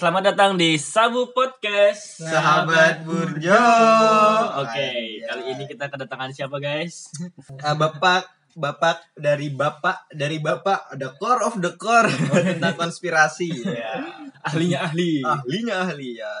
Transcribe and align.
Selamat 0.00 0.32
datang 0.32 0.56
di 0.56 0.80
Sabu 0.80 1.28
Podcast. 1.28 2.24
Sahabat 2.24 3.04
Burjo. 3.04 3.52
Oke, 4.64 5.20
kali 5.28 5.42
ini 5.52 5.68
kita 5.68 5.92
kedatangan 5.92 6.32
siapa 6.32 6.56
guys? 6.56 7.12
Ah, 7.60 7.76
bapak 7.76 8.24
Bapak 8.56 9.12
dari 9.12 9.52
Bapak 9.52 10.08
dari 10.08 10.40
Bapak 10.40 10.96
ada 10.96 11.12
core 11.20 11.44
of 11.44 11.60
the 11.60 11.76
core 11.76 12.08
tentang 12.48 12.80
konspirasi 12.80 13.60
ya. 13.60 14.24
Ahlinya 14.40 14.88
ahli. 14.88 15.20
Ahlinya 15.20 15.84
ahli 15.84 16.16
ya. 16.16 16.32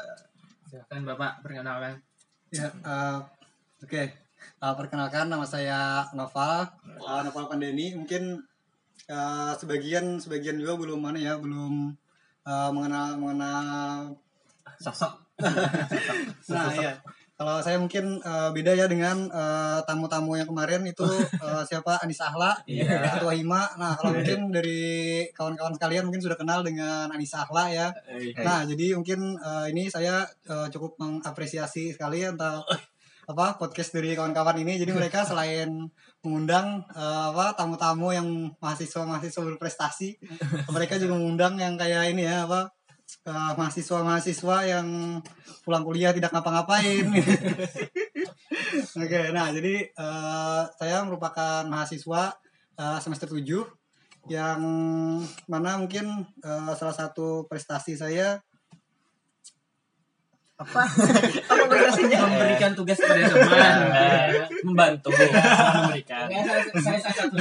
Silakan 0.72 1.04
Bapak 1.04 1.44
perkenalkan. 1.44 2.00
Ya, 2.48 2.64
eh, 2.64 3.18
oke. 3.84 4.02
Eh, 4.08 4.74
perkenalkan 4.80 5.28
nama 5.28 5.44
saya 5.44 6.08
Noval, 6.16 6.64
Eh, 6.96 7.20
Noval 7.28 7.44
Pandeni. 7.44 7.92
Mungkin 7.92 8.40
eh, 9.04 9.52
sebagian 9.60 10.16
sebagian 10.16 10.56
juga 10.56 10.80
belum 10.80 10.96
mana 10.96 11.20
ya, 11.20 11.36
belum 11.36 11.92
eh, 12.50 12.70
mengenal 12.74 13.14
mengenal. 13.14 14.10
Sosok. 14.82 15.14
Nah, 16.50 16.68
iya. 16.74 16.92
Kalau 17.40 17.56
saya 17.64 17.80
mungkin 17.80 18.20
eh, 18.20 18.50
beda 18.52 18.76
ya 18.76 18.84
dengan 18.84 19.24
eh, 19.24 19.78
tamu-tamu 19.88 20.36
yang 20.36 20.44
kemarin 20.44 20.84
itu 20.84 21.08
eh, 21.44 21.62
siapa 21.64 21.96
Anissa 22.04 22.28
Ahla, 22.28 22.52
Iya. 22.68 23.16
Ketua 23.16 23.32
Hima. 23.32 23.64
Nah, 23.80 23.96
kalau 23.96 24.12
mungkin 24.12 24.52
dari 24.52 25.24
kawan-kawan 25.32 25.72
sekalian 25.72 26.04
mungkin 26.04 26.20
sudah 26.20 26.36
kenal 26.36 26.60
dengan 26.60 27.08
Anissa 27.08 27.48
Ahla 27.48 27.72
ya. 27.72 27.88
Eh, 28.12 28.36
Nah, 28.36 28.68
jadi 28.68 28.92
mungkin 28.92 29.40
eh, 29.40 29.66
ini 29.72 29.88
saya 29.88 30.20
eh, 30.44 30.68
cukup 30.68 31.00
mengapresiasi 31.00 31.96
sekali 31.96 32.28
untuk 32.28 32.68
apa 33.30 33.46
podcast 33.56 33.94
dari 33.96 34.12
kawan-kawan 34.12 34.60
ini. 34.60 34.76
Jadi 34.76 34.92
mereka 34.92 35.24
selain 35.24 35.88
mengundang 36.20 36.84
eh, 36.92 37.24
apa 37.32 37.56
tamu-tamu 37.56 38.12
yang 38.12 38.28
mahasiswa-mahasiswa 38.60 39.42
berprestasi, 39.54 40.20
mereka 40.74 41.00
juga 41.00 41.16
mengundang 41.16 41.56
yang 41.56 41.80
kayak 41.80 42.12
ini 42.12 42.28
ya 42.28 42.44
apa 42.44 42.68
eh, 43.24 43.52
mahasiswa-mahasiswa 43.56 44.56
yang 44.68 44.86
pulang 45.64 45.84
kuliah 45.84 46.12
tidak 46.12 46.32
ngapa-ngapain. 46.32 47.08
Oke, 49.02 49.20
nah 49.32 49.48
jadi 49.48 49.88
eh, 49.88 50.62
saya 50.76 50.96
merupakan 51.08 51.64
mahasiswa 51.64 52.36
eh, 52.76 52.98
semester 53.00 53.28
7 53.32 54.28
yang 54.28 54.60
mana 55.48 55.80
mungkin 55.80 56.28
eh, 56.44 56.72
salah 56.76 56.92
satu 56.92 57.48
prestasi 57.48 57.96
saya 57.96 58.44
Apa? 60.60 60.82
Apa? 61.56 61.74
Memberikan 61.96 62.72
tugas 62.76 63.00
kepada 63.00 63.32
teman. 63.32 63.76
eh, 63.96 64.44
membantu, 64.68 65.08
memberikan. 65.08 66.28
Ya, 66.28 66.44
saya, 66.76 67.00
satu. 67.00 67.32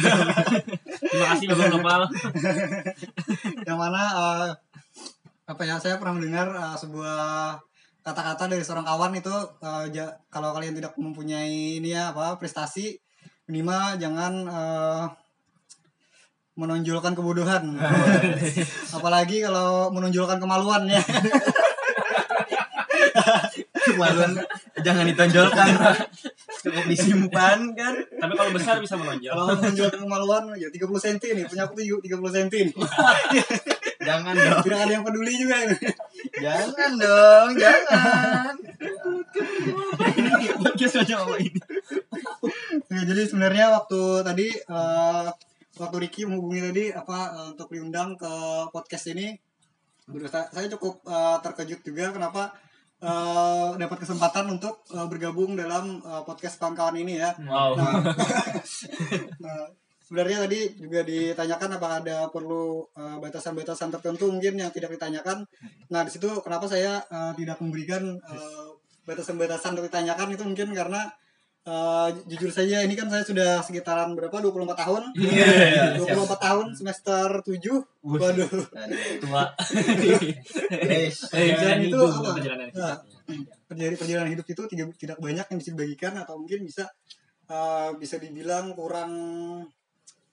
Terima 1.03 1.25
kasih 1.35 1.45
Bapak 1.51 1.67
Nopal. 1.67 2.01
yang 3.67 3.75
mana 3.75 4.03
eh, 4.15 4.49
apa 5.49 5.61
ya 5.67 5.75
saya 5.81 5.99
pernah 5.99 6.15
mendengar 6.15 6.47
eh, 6.47 6.75
sebuah 6.79 7.19
kata-kata 7.99 8.47
dari 8.47 8.63
seorang 8.63 8.87
kawan 8.87 9.11
itu 9.19 9.35
eh, 9.59 9.85
ja- 9.91 10.15
kalau 10.31 10.55
kalian 10.55 10.79
tidak 10.79 10.95
mempunyai 10.95 11.83
ini 11.83 11.91
ya 11.91 12.15
apa 12.15 12.39
prestasi 12.39 12.95
minimal 13.49 13.97
jangan 13.97 14.45
menonjolkan 16.53 17.17
kebodohan 17.17 17.81
apalagi 18.93 19.41
kalau 19.41 19.89
menonjolkan 19.89 20.37
kemaluan 20.37 20.85
ya 20.85 21.01
Kemaluan 23.89 24.31
jangan 24.81 25.03
ditonjolkan. 25.09 25.69
Cukup 26.63 26.85
disimpan 26.89 27.59
kan. 27.73 27.93
Tapi 27.97 28.33
kalau 28.35 28.51
besar 28.51 28.77
bisa 28.83 28.95
menonjol. 28.99 29.33
kalau 29.33 29.55
menonjolkan 29.57 29.99
kemaluan 30.05 30.43
ya 30.59 30.67
30 30.69 30.81
cm 30.81 31.17
nih 31.37 31.45
punya 31.47 31.63
aku 31.67 31.73
tuh 31.79 31.99
30 32.01 32.35
cm. 32.35 32.67
Jangan 33.99 34.31
dong. 34.31 34.63
tidak 34.63 34.79
ada 34.87 34.91
yang 34.95 35.03
peduli 35.03 35.33
juga 35.35 35.55
ini. 35.59 35.77
Jangan 36.39 36.91
dong, 36.95 37.49
jangan. 37.59 38.53
Podcast 40.63 40.95
ini? 41.03 41.49
Jadi 42.89 43.21
sebenarnya 43.27 43.75
waktu 43.75 44.01
tadi 44.23 44.47
eh, 44.55 45.27
waktu 45.79 45.97
Ricky 45.99 46.23
menghubungi 46.23 46.61
tadi 46.63 46.85
apa 46.95 47.17
eh, 47.35 47.45
untuk 47.55 47.67
diundang 47.75 48.15
ke 48.15 48.31
podcast 48.71 49.11
ini, 49.11 49.35
saya, 50.31 50.67
cukup 50.71 51.03
eh, 51.03 51.37
terkejut 51.43 51.79
juga 51.83 52.15
kenapa 52.15 52.55
eh, 52.99 53.69
dapat 53.79 53.97
kesempatan 54.03 54.45
untuk 54.51 54.83
eh, 54.91 55.07
bergabung 55.07 55.55
dalam 55.55 55.99
eh, 55.99 56.23
podcast 56.27 56.59
kawan-kawan 56.59 56.99
ini 56.99 57.19
ya. 57.19 57.31
Wow. 57.43 57.79
Nah, 57.79 58.03
nah, 59.43 59.63
sebenarnya 60.03 60.47
tadi 60.47 60.59
juga 60.75 61.01
ditanyakan 61.07 61.79
apakah 61.79 61.97
ada 62.03 62.17
perlu 62.33 62.81
batasan-batasan 62.97 63.93
tertentu 63.93 64.27
mungkin 64.27 64.59
yang 64.59 64.71
tidak 64.73 64.95
ditanyakan. 64.95 65.45
Nah 65.93 66.01
di 66.03 66.11
situ 66.11 66.29
kenapa 66.43 66.65
saya 66.67 66.99
eh, 67.07 67.33
tidak 67.39 67.61
memberikan 67.63 68.19
batasan-batasan 69.07 69.73
untuk 69.73 69.89
ditanyakan 69.89 70.37
itu 70.37 70.43
mungkin 70.45 70.69
karena 70.77 71.09
eh, 71.69 72.07
jujur 72.25 72.49
saja 72.49 72.81
ini 72.81 72.97
kan 72.97 73.05
saya 73.13 73.21
sudah 73.21 73.61
sekitaran 73.61 74.17
berapa 74.17 74.33
24 74.33 74.73
tahun. 74.73 75.03
Iya, 75.13 76.01
24 76.01 76.41
tahun 76.41 76.65
semester 76.73 77.45
7. 77.45 77.53
Waduh. 78.01 78.49
Tua. 79.21 79.43
Dan 81.29 81.77
itu 81.85 81.99
apa? 82.01 82.29
perjalanan 82.33 82.67
hidup. 82.73 82.81
Nah, 82.81 82.95
perjalanan 83.69 83.97
perjalanan 84.01 84.29
hidup 84.33 84.47
itu 84.49 84.61
tidak 84.73 84.87
tidak 84.97 85.17
banyak 85.21 85.45
yang 85.45 85.57
bisa 85.61 85.69
dibagikan 85.77 86.13
atau 86.17 86.35
mungkin 86.41 86.65
bisa 86.65 86.89
eh, 87.45 87.89
bisa 88.01 88.17
dibilang 88.17 88.73
kurang 88.73 89.11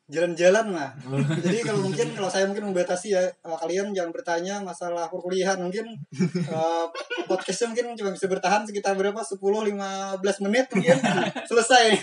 jalan-jalan 0.07 0.71
lah. 0.71 0.95
Jadi 1.45 1.67
kalau 1.67 1.83
mungkin 1.83 2.15
kalau 2.15 2.31
saya 2.31 2.47
mungkin 2.47 2.71
membatasi 2.71 3.19
ya 3.19 3.23
eh, 3.27 3.59
kalian 3.59 3.91
jangan 3.91 4.15
bertanya 4.15 4.63
masalah 4.63 5.11
perkuliahan 5.11 5.59
mungkin 5.59 5.99
eh, 6.15 6.87
podcastnya 7.27 7.75
mungkin 7.75 7.99
cuma 7.99 8.11
bisa 8.15 8.31
bertahan 8.31 8.63
sekitar 8.63 8.95
berapa 8.95 9.19
10 9.19 9.43
15 9.43 10.47
menit 10.47 10.67
mungkin 10.71 10.99
selesai. 11.51 11.99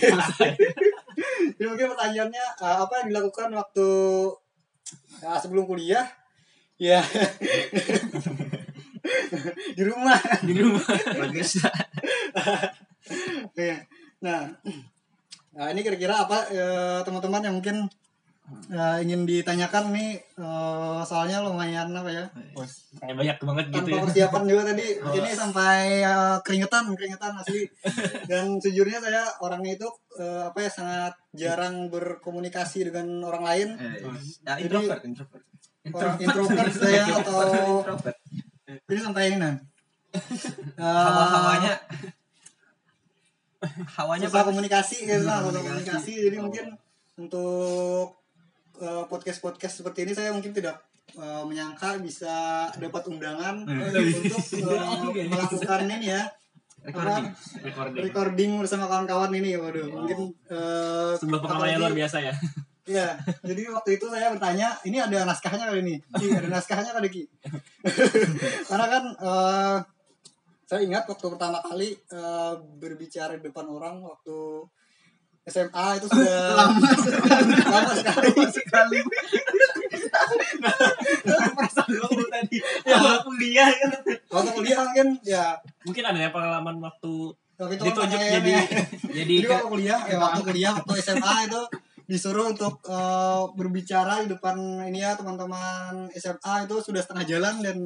Jadi 1.56 1.68
mungkin 1.68 1.96
pertanyaannya 1.96 2.46
eh, 2.60 2.78
apa 2.84 2.94
yang 3.04 3.08
dilakukan 3.16 3.56
waktu 3.56 3.88
eh, 5.24 5.38
sebelum 5.40 5.64
kuliah? 5.64 6.04
Ya 6.76 7.00
di 9.78 9.84
rumah. 9.88 10.20
Di 10.44 10.54
rumah. 10.60 10.84
bagus. 11.24 11.64
Oke. 13.48 13.88
Nah, 14.20 14.52
nah 15.54 15.70
ini 15.70 15.86
kira-kira 15.86 16.26
apa 16.26 16.50
eh, 16.50 17.00
teman-teman 17.06 17.46
yang 17.46 17.56
mungkin 17.62 17.86
eh, 18.74 18.98
ingin 19.06 19.24
ditanyakan 19.30 19.94
nih 19.94 20.18
eh, 20.20 21.02
soalnya 21.06 21.46
lumayan 21.46 21.94
apa 21.94 22.10
ya? 22.10 22.26
Kayak 23.00 23.16
banyak 23.22 23.38
banget 23.46 23.66
gitu 23.70 23.78
tanpa 23.86 23.96
ya. 23.96 24.02
persiapan 24.04 24.44
juga 24.50 24.62
tadi. 24.74 24.88
Ini 25.22 25.30
sampai 25.38 25.78
eh, 26.02 26.38
keringetan 26.42 26.84
keringetan 26.98 27.38
asli. 27.38 27.70
Dan 28.26 28.58
sejujurnya 28.58 29.00
saya 29.00 29.24
orangnya 29.46 29.78
itu 29.78 29.88
eh, 30.18 30.50
apa 30.50 30.60
ya 30.60 30.70
sangat 30.74 31.14
jarang 31.38 31.94
berkomunikasi 31.94 32.90
dengan 32.90 33.22
orang 33.30 33.44
lain. 33.46 33.70
Ya, 34.44 34.58
introvert, 34.58 35.02
introvert. 35.06 35.44
orang 35.92 36.16
introvert. 36.16 36.72
saya 36.72 37.04
atau 37.20 37.38
Introvert. 37.84 38.18
ini 38.88 39.02
sampai 39.04 39.24
ini 39.36 39.38
nah 39.38 39.56
Hawa-hawanya 40.80 41.74
hawanya 44.00 44.28
susah 44.28 44.46
komunikasi 44.48 44.96
gitu 45.08 45.24
lah 45.26 45.42
susah 45.44 45.62
komunikasi. 45.62 45.70
komunikasi 45.70 46.14
jadi 46.30 46.38
mungkin 46.42 46.66
untuk 47.20 48.20
podcast 48.84 49.40
podcast 49.40 49.80
seperti 49.80 50.04
ini 50.04 50.12
saya 50.18 50.34
mungkin 50.34 50.52
tidak 50.52 50.82
eh, 51.16 51.44
menyangka 51.46 52.02
bisa 52.04 52.68
dapat 52.76 53.08
undangan 53.08 53.64
untuk 53.64 55.16
eh, 55.16 55.28
melakukan 55.30 55.88
ini 55.88 56.08
ya 56.12 56.24
Recording. 56.84 57.32
Recording. 57.64 58.02
recording 58.04 58.52
bersama 58.60 58.92
kawan-kawan 58.92 59.32
ini 59.40 59.56
waduh 59.56 59.88
mungkin 59.88 60.36
eh, 60.52 61.16
Sebuah 61.16 61.40
pengalaman 61.40 61.70
yang 61.72 61.82
luar 61.82 61.96
biasa 61.96 62.20
ya. 62.20 62.36
Iya, 62.84 63.16
jadi 63.48 63.72
waktu 63.72 63.96
itu 63.96 64.12
saya 64.12 64.28
bertanya, 64.28 64.76
ini 64.84 65.00
ada 65.00 65.24
naskahnya 65.24 65.72
kali 65.72 65.88
ini? 65.88 65.96
Ki, 66.20 66.36
ada 66.36 66.52
naskahnya 66.52 66.92
kali 66.92 67.08
Ki? 67.08 67.24
Karena 68.68 68.86
kan 68.92 69.04
eh, 69.24 69.76
saya 70.74 70.90
ingat 70.90 71.06
waktu 71.06 71.30
pertama 71.30 71.62
kali 71.62 71.94
eh, 71.94 72.54
berbicara 72.82 73.38
di 73.38 73.46
depan 73.46 73.70
orang 73.70 74.02
waktu 74.02 74.66
SMA 75.46 76.02
itu 76.02 76.10
sudah 76.10 76.34
lama 76.66 76.90
sekali. 76.98 77.54
Lama 77.62 77.94
sekali. 78.50 79.00
Perasaan 81.30 81.90
lu 81.94 82.26
tadi. 82.26 82.58
Ya. 82.90 82.98
Awal 82.98 83.22
kuliah 83.22 83.70
kan. 83.70 83.92
Waktu 84.34 84.50
kuliah 84.58 84.82
mungkin 84.82 85.08
ya 85.22 85.62
Mungkin 85.86 86.04
ada 86.10 86.18
ya 86.18 86.34
pengalaman 86.34 86.82
waktu 86.82 87.38
waktu 87.54 87.74
itu 87.78 87.84
kan 87.86 87.90
ditunjuk 87.94 88.18
pakai 88.18 88.34
jadi 88.34 88.54
jadi 89.14 89.34
jadi 89.46 89.48
waktu 89.54 89.68
kuliah, 89.70 90.00
ya 90.10 90.18
waktu 90.18 90.42
kuliah 90.42 90.72
waktu 90.74 90.94
SMA 91.06 91.34
itu 91.54 91.62
disuruh 92.10 92.50
untuk 92.50 92.82
eh, 92.90 93.44
berbicara 93.54 94.26
di 94.26 94.34
depan 94.34 94.58
ini 94.90 95.06
ya 95.06 95.14
teman-teman 95.14 96.10
SMA 96.18 96.66
itu 96.66 96.82
sudah 96.82 97.06
setengah 97.06 97.30
jalan 97.30 97.62
dan 97.62 97.78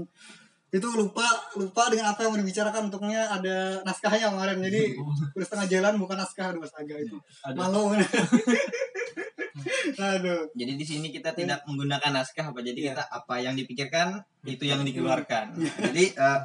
itu 0.67 0.87
lupa 0.99 1.23
lupa 1.55 1.87
dengan 1.87 2.11
apa 2.11 2.27
yang 2.27 2.35
mau 2.35 2.39
dibicarakan 2.43 2.91
untuknya 2.91 3.23
ada 3.31 3.79
naskahnya 3.87 4.27
kemarin 4.35 4.59
jadi 4.59 4.81
udah 5.35 5.45
setengah 5.47 5.67
jalan 5.71 5.93
bukan 5.95 6.17
naskah 6.19 6.51
aduh 6.51 6.63
astaga 6.63 6.95
itu 6.99 7.15
Aduh. 7.47 7.55
malu 7.55 7.83
Aduh. 9.97 10.45
Jadi 10.53 10.73
di 10.77 10.85
sini 10.85 11.07
kita 11.09 11.33
tidak 11.33 11.65
menggunakan 11.65 12.13
naskah 12.13 12.53
apa 12.53 12.61
jadi 12.61 12.77
Iya. 12.77 12.89
kita 12.93 13.03
apa 13.09 13.35
yang 13.41 13.57
dipikirkan 13.57 14.21
itu 14.45 14.63
yang 14.69 14.85
dikeluarkan. 14.85 15.57
Jadi 15.57 16.13
eh, 16.13 16.39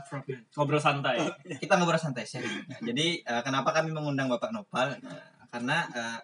Ngobrol 0.57 0.81
santai. 0.81 1.21
kita 1.61 1.77
ngobrol 1.77 2.01
santai 2.01 2.25
sharing. 2.25 2.65
Nah, 2.67 2.81
jadi 2.81 3.21
eh, 3.21 3.43
kenapa 3.45 3.77
kami 3.77 3.93
mengundang 3.93 4.33
Bapak 4.33 4.51
Nopal? 4.51 4.97
Nah, 5.05 5.21
karena 5.53 5.85
eh, 5.93 6.19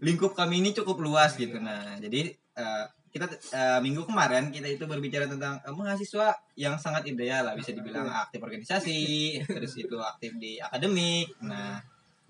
lingkup 0.00 0.32
kami 0.32 0.62
ini 0.62 0.70
cukup 0.72 1.02
luas 1.02 1.34
gitu. 1.34 1.58
Nah, 1.58 1.98
jadi 1.98 2.32
eh, 2.60 2.84
kita 3.10 3.26
eh, 3.26 3.80
minggu 3.80 4.06
kemarin 4.06 4.52
kita 4.52 4.68
itu 4.68 4.84
berbicara 4.84 5.26
tentang 5.26 5.58
eh, 5.58 5.72
mahasiswa 5.72 6.30
yang 6.54 6.76
sangat 6.76 7.08
ideal 7.08 7.42
lah 7.42 7.54
bisa 7.56 7.72
dibilang 7.72 8.06
aktif 8.06 8.38
organisasi, 8.38 9.00
terus 9.48 9.74
itu 9.74 9.96
aktif 9.98 10.36
di 10.36 10.60
akademik. 10.60 11.32
Nah, 11.40 11.80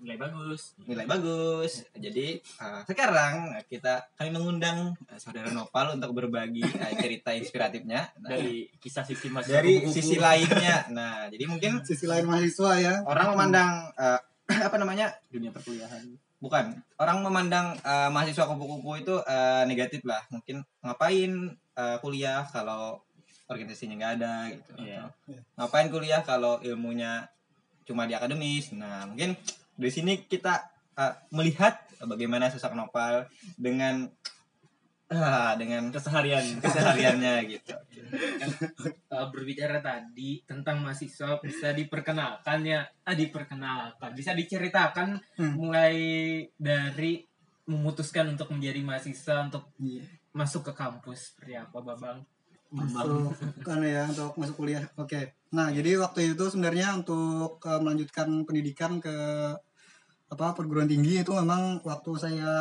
Nilai 0.01 0.17
bagus. 0.17 0.73
nilai 0.89 1.05
bagus. 1.05 1.85
Jadi 1.93 2.41
eh, 2.41 2.81
sekarang 2.89 3.53
kita 3.69 4.09
kami 4.17 4.33
mengundang 4.33 4.97
saudara 5.21 5.53
Nopal 5.53 5.93
untuk 5.93 6.17
berbagi 6.17 6.65
eh, 6.65 6.93
cerita 6.97 7.29
inspiratifnya 7.29 8.09
Nah, 8.17 8.33
Dari 8.33 8.65
kisah 8.81 9.05
sisi 9.05 9.29
mas 9.29 9.45
dari 9.45 9.85
sisi 9.85 10.17
lainnya. 10.17 10.89
Nah, 10.89 11.29
jadi 11.29 11.45
mungkin 11.45 11.85
Sisi 11.85 12.09
lain 12.09 12.25
mahasiswa 12.25 12.71
ya. 12.81 12.93
orang 13.05 13.37
memandang 13.37 13.93
eh, 13.93 14.19
apa 14.73 14.81
namanya 14.81 15.13
dunia 15.29 15.53
perkuliahan. 15.53 16.17
Bukan. 16.41 16.73
Orang 16.97 17.21
memandang 17.21 17.77
eh, 17.79 18.09
mahasiswa 18.09 18.49
kupu-kupu 18.49 18.99
itu 18.99 19.15
eh, 19.23 19.63
negatif 19.69 20.01
lah. 20.03 20.19
Mungkin 20.33 20.65
ngapain 20.81 21.31
eh, 21.53 21.97
kuliah 22.01 22.43
kalau 22.49 22.99
organisasinya 23.47 23.95
nggak 23.99 24.13
ada 24.19 24.33
gitu 24.47 24.71
Iya. 24.79 25.11
ngapain 25.59 25.91
kuliah 25.91 26.23
kalau 26.23 26.57
ilmunya 26.65 27.29
cuma 27.85 28.09
di 28.09 28.17
akademis? 28.17 28.71
Nah 28.73 29.05
mungkin 29.05 29.37
di 29.77 29.89
sini 29.93 30.25
kita 30.25 30.65
eh, 30.97 31.13
melihat 31.31 31.77
bagaimana 32.01 32.49
sosok 32.49 32.73
Nopal 32.73 33.29
dengan 33.55 34.09
ah, 35.11 35.53
dengan 35.59 35.87
Keseharian. 35.89 36.57
kesehariannya 36.57 37.33
gitu 37.47 37.75
Eh, 38.11 39.27
berbicara 39.29 39.79
tadi 39.79 40.43
tentang 40.43 40.83
mahasiswa 40.83 41.39
bisa 41.39 41.71
diperkenalkan 41.71 42.59
ya 42.61 42.83
ah 43.03 43.15
diperkenalkan 43.15 44.11
bisa 44.11 44.31
diceritakan 44.31 45.15
Hmm. 45.35 45.55
mulai 45.55 45.95
dari 46.53 47.23
memutuskan 47.63 48.27
untuk 48.29 48.51
menjadi 48.51 48.79
mahasiswa 48.81 49.47
untuk 49.47 49.71
Iya. 49.77 50.03
masuk 50.31 50.67
ke 50.67 50.73
kampus 50.73 51.31
seperti 51.31 51.55
apa 51.55 51.79
babang 51.79 52.19
Masuk 52.69 53.35
kan 53.61 53.79
ya 53.79 54.07
untuk 54.07 54.31
masuk 54.33 54.55
kuliah. 54.57 54.79
Oke. 54.95 55.35
Nah, 55.51 55.67
jadi 55.69 55.99
waktu 55.99 56.31
itu 56.31 56.43
sebenarnya 56.47 56.95
untuk 56.95 57.59
eh, 57.61 57.79
melanjutkan 57.79 58.27
pendidikan 58.43 58.95
ke 58.97 59.11
apa 60.27 60.45
perguruan 60.51 60.87
tinggi 60.87 61.19
itu 61.19 61.31
memang 61.33 61.79
waktu 61.81 62.11
saya 62.15 62.51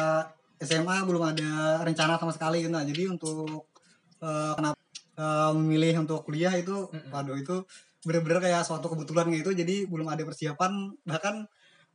SMA 0.61 0.97
belum 1.09 1.23
ada 1.33 1.51
rencana 1.83 2.21
sama 2.21 2.33
sekali 2.37 2.69
nah 2.69 2.85
jadi 2.85 3.09
untuk 3.09 3.67
eh, 4.21 4.53
kenapa 4.57 4.79
eh, 5.17 5.51
memilih 5.57 6.05
untuk 6.05 6.25
kuliah 6.29 6.53
itu 6.55 6.89
Mm-mm. 6.93 7.11
waduh 7.13 7.37
itu 7.37 7.57
bener-bener 8.01 8.41
kayak 8.41 8.65
suatu 8.65 8.89
kebetulan 8.89 9.29
gitu. 9.29 9.53
Jadi 9.53 9.85
belum 9.85 10.09
ada 10.09 10.25
persiapan. 10.25 10.73
Bahkan 11.05 11.35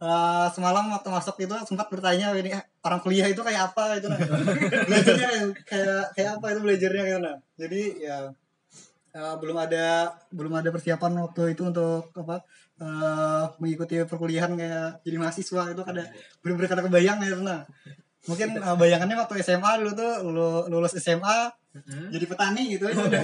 eh, 0.05 0.47
semalam 0.53 0.85
waktu 0.93 1.09
masuk 1.09 1.35
itu 1.41 1.55
sempat 1.65 1.89
bertanya 1.89 2.29
ini 2.37 2.53
orang 2.85 3.01
kuliah 3.01 3.25
itu 3.25 3.41
kayak 3.41 3.73
apa? 3.73 3.97
Itu 3.97 4.07
nah 4.13 4.19
belajarnya 4.87 5.29
kayak- 5.65 6.07
kayak 6.13 6.31
apa 6.37 6.45
itu 6.53 6.59
belajarnya 6.61 7.03
kayak 7.09 7.21
nah 7.25 7.35
jadi 7.57 7.81
ya 7.97 8.17
eh, 9.17 9.35
belum 9.41 9.57
ada 9.57 10.13
belum 10.29 10.53
ada 10.61 10.69
persiapan 10.69 11.11
waktu 11.25 11.57
itu 11.57 11.63
untuk 11.65 12.13
apa 12.13 12.45
eh, 12.77 13.43
mengikuti 13.57 13.95
perkuliahan 14.05 14.53
kayak 14.53 15.01
jadi 15.01 15.17
mahasiswa. 15.17 15.73
Itu 15.73 15.81
kada 15.81 16.03
bener-bener 16.45 16.69
kada 16.69 16.83
kebayang 16.85 17.17
ya 17.25 17.33
nah 17.41 17.61
mungkin 18.25 18.49
eh, 18.57 18.75
bayangannya 18.75 19.17
waktu 19.17 19.41
SMA 19.41 19.71
dulu 19.81 19.91
tuh 19.93 20.11
lulu- 20.25 20.65
lulus 20.69 20.97
SMA 20.97 21.49
Mm-mm. 21.75 22.07
jadi 22.07 22.25
petani 22.25 22.61
gitu. 22.71 22.87
Aja 22.87 23.03
udah 23.03 23.21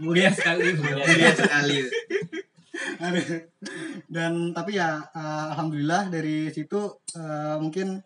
mulia 0.00 0.30
sekali 0.32 0.72
mulia. 0.74 1.04
Mulia 1.04 1.32
sekali. 1.36 1.78
Dan 4.10 4.52
tapi 4.52 4.76
ya 4.76 4.98
eh, 5.12 5.44
alhamdulillah 5.54 6.08
dari 6.08 6.48
situ 6.50 6.80
eh, 7.14 7.56
mungkin 7.60 8.00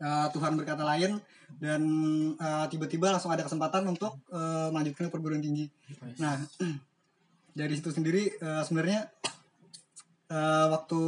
eh, 0.00 0.26
Tuhan 0.32 0.56
berkata 0.56 0.82
lain 0.82 1.20
dan 1.60 1.82
eh, 2.34 2.66
tiba-tiba 2.70 3.12
langsung 3.12 3.30
ada 3.30 3.44
kesempatan 3.44 3.84
untuk 3.86 4.18
eh, 4.32 4.68
melanjutkan 4.72 5.08
ke 5.08 5.12
perguruan 5.12 5.42
tinggi. 5.44 5.68
Nah 6.18 6.40
dari 7.58 7.72
situ 7.76 7.92
sendiri 7.92 8.32
eh, 8.32 8.62
sebenarnya 8.64 9.06
eh, 10.32 10.66
waktu 10.72 11.02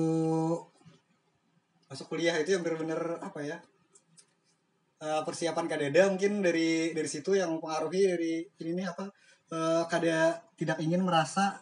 masuk 1.88 2.06
kuliah 2.08 2.36
itu 2.40 2.56
yang 2.56 2.64
benar-benar 2.64 3.20
apa 3.20 3.40
ya 3.44 3.56
eh, 5.02 5.22
persiapan 5.26 5.66
kadada 5.66 6.02
mungkin 6.06 6.38
dari 6.46 6.94
dari 6.94 7.08
situ 7.10 7.34
yang 7.34 7.58
mempengaruhi 7.58 8.02
dari 8.14 8.32
ini 8.62 8.70
nih 8.78 8.86
apa 8.86 9.04
eh, 9.50 9.82
kada 9.90 10.38
tidak 10.54 10.78
ingin 10.78 11.02
merasa 11.02 11.58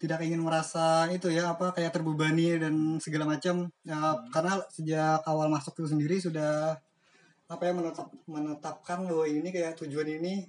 tidak 0.00 0.24
ingin 0.24 0.40
merasa 0.40 1.12
itu 1.12 1.28
ya 1.28 1.52
apa 1.52 1.76
kayak 1.76 1.92
terbebani 1.92 2.56
dan 2.56 2.96
segala 3.04 3.28
macam. 3.28 3.68
Ya, 3.84 4.16
karena 4.32 4.56
sejak 4.72 5.20
awal 5.28 5.52
masuk 5.52 5.76
itu 5.76 5.92
sendiri 5.92 6.16
sudah 6.16 6.80
apa 7.50 7.62
ya 7.68 7.72
menetap, 7.76 8.08
menetapkan 8.24 9.04
bahwa 9.04 9.28
ini 9.28 9.52
kayak 9.52 9.76
tujuan 9.76 10.08
ini 10.08 10.48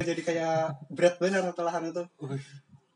jadi 0.00 0.22
kayak 0.24 0.56
berat 0.88 1.20
benar 1.20 1.44
setelah 1.44 1.76
itu. 1.84 2.04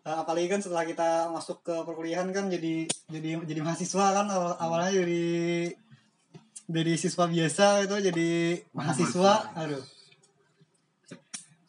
Eh, 0.01 0.17
apalagi 0.17 0.49
kan 0.49 0.65
setelah 0.65 0.89
kita 0.89 1.29
masuk 1.29 1.61
ke 1.61 1.77
perkuliahan 1.85 2.33
kan 2.33 2.49
jadi 2.49 2.89
jadi 3.13 3.45
jadi 3.45 3.61
mahasiswa 3.61 4.07
kan 4.17 4.27
awal, 4.33 4.57
awalnya 4.57 5.05
dari 5.05 5.69
dari 6.71 6.95
siswa 6.95 7.27
biasa 7.27 7.83
itu 7.83 7.97
jadi 7.99 8.31
mahasiswa 8.71 9.35
aduh. 9.59 9.83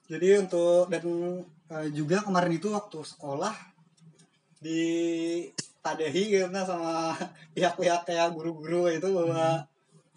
Jadi 0.05 0.27
untuk 0.37 0.91
dan 0.93 1.05
eh, 1.73 1.87
juga 1.89 2.21
kemarin 2.21 2.53
itu 2.53 2.69
waktu 2.69 3.01
sekolah 3.01 3.55
di 4.61 4.81
tadahi 5.81 6.45
karena 6.45 6.61
sama 6.61 7.17
pihak-pihak 7.57 8.05
kayak 8.05 8.29
guru-guru 8.37 8.93
itu 8.93 9.09
bahwa 9.09 9.65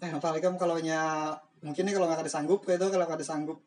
eh 0.03 0.11
apalagi 0.13 0.45
kan 0.45 0.53
kalau 0.61 0.77
nya 0.77 1.33
mungkin 1.65 1.89
nih 1.89 1.97
kalau 1.97 2.05
nggak 2.05 2.21
ada 2.21 2.29
sanggup 2.29 2.61
kayak 2.61 2.77
itu 2.77 2.87
kalau 2.93 3.05
nggak 3.09 3.19
ada 3.23 3.25
sanggup 3.25 3.57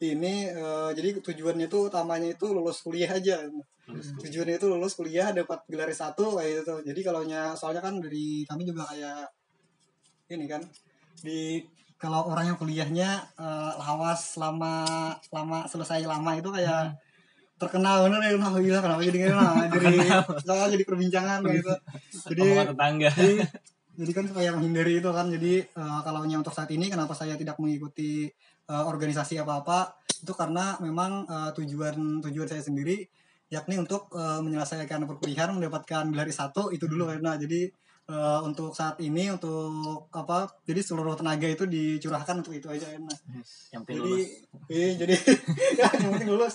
ini 0.00 0.48
eh, 0.48 0.90
jadi 0.96 1.20
tujuannya 1.20 1.68
itu 1.68 1.78
utamanya 1.92 2.32
itu 2.32 2.46
lulus 2.48 2.80
kuliah 2.80 3.12
aja. 3.12 3.44
Tujuannya 4.24 4.56
itu 4.56 4.66
lulus 4.72 4.96
kuliah 4.96 5.30
dapat 5.36 5.62
gelar 5.68 5.88
S1 5.92 6.16
kayak 6.16 6.52
gitu. 6.64 6.74
Jadi 6.88 7.00
kalau 7.04 7.22
nya 7.28 7.52
soalnya 7.52 7.84
kan 7.84 8.00
dari 8.00 8.42
kami 8.48 8.64
juga 8.64 8.88
kayak 8.88 9.35
ini 10.30 10.46
kan 10.50 10.62
di 11.22 11.62
kalau 11.96 12.28
orang 12.28 12.52
yang 12.52 12.58
kuliahnya 12.60 13.10
eh, 13.40 13.72
lawas 13.80 14.36
selama 14.36 14.74
selama 15.24 15.64
selesai 15.64 16.04
lama 16.04 16.36
itu 16.36 16.48
kayak 16.52 16.98
terkenal 17.56 18.04
bener 18.04 18.20
ya 18.20 18.36
nah 18.36 18.52
gila 18.52 18.80
kenapa 18.84 19.00
jadi 19.00 19.18
nah 19.32 19.64
jadi 19.72 19.96
soalnya 20.44 20.68
jadi 20.76 20.84
perbincangan 20.84 21.40
gitu. 21.48 21.72
Jadi 22.28 22.42
tetangga. 22.52 23.08
jadi, 23.16 23.34
jadi 24.04 24.10
kan 24.12 24.24
supaya 24.28 24.48
menghindari 24.52 25.00
itu 25.00 25.08
kan 25.08 25.26
jadi 25.32 25.64
eh, 25.64 26.00
kalau 26.04 26.20
untuk 26.28 26.52
saat 26.52 26.68
ini 26.68 26.92
kenapa 26.92 27.16
saya 27.16 27.32
tidak 27.40 27.56
mengikuti 27.56 28.28
eh, 28.68 28.84
organisasi 28.84 29.40
apa 29.40 29.64
apa 29.64 29.78
itu 30.20 30.32
karena 30.36 30.76
memang 30.84 31.24
eh, 31.24 31.50
tujuan 31.56 32.20
tujuan 32.28 32.48
saya 32.50 32.60
sendiri 32.60 33.08
yakni 33.48 33.80
untuk 33.80 34.12
eh, 34.12 34.40
menyelesaikan 34.44 35.08
perkuliahan 35.08 35.56
mendapatkan 35.56 36.12
gelar 36.12 36.28
S1 36.28 36.52
itu 36.76 36.84
dulu 36.84 37.08
karena 37.08 37.40
jadi 37.40 37.72
eh, 38.06 38.40
untuk 38.46 38.70
saat 38.70 38.96
ini 39.02 39.30
untuk 39.34 40.06
apa 40.14 40.46
jadi 40.62 40.80
seluruh 40.82 41.18
tenaga 41.18 41.46
itu 41.50 41.66
dicurahkan 41.66 42.42
untuk 42.42 42.54
itu 42.54 42.70
aja 42.70 42.86
karena 42.86 43.14
Yang 43.74 43.82
penting 43.82 43.96
jadi 43.98 44.06
lulus. 44.06 44.28
iya 44.70 44.88
jadi 44.94 45.14
ya, 45.80 45.86
yang 45.98 46.12
penting 46.14 46.30
lulus. 46.30 46.54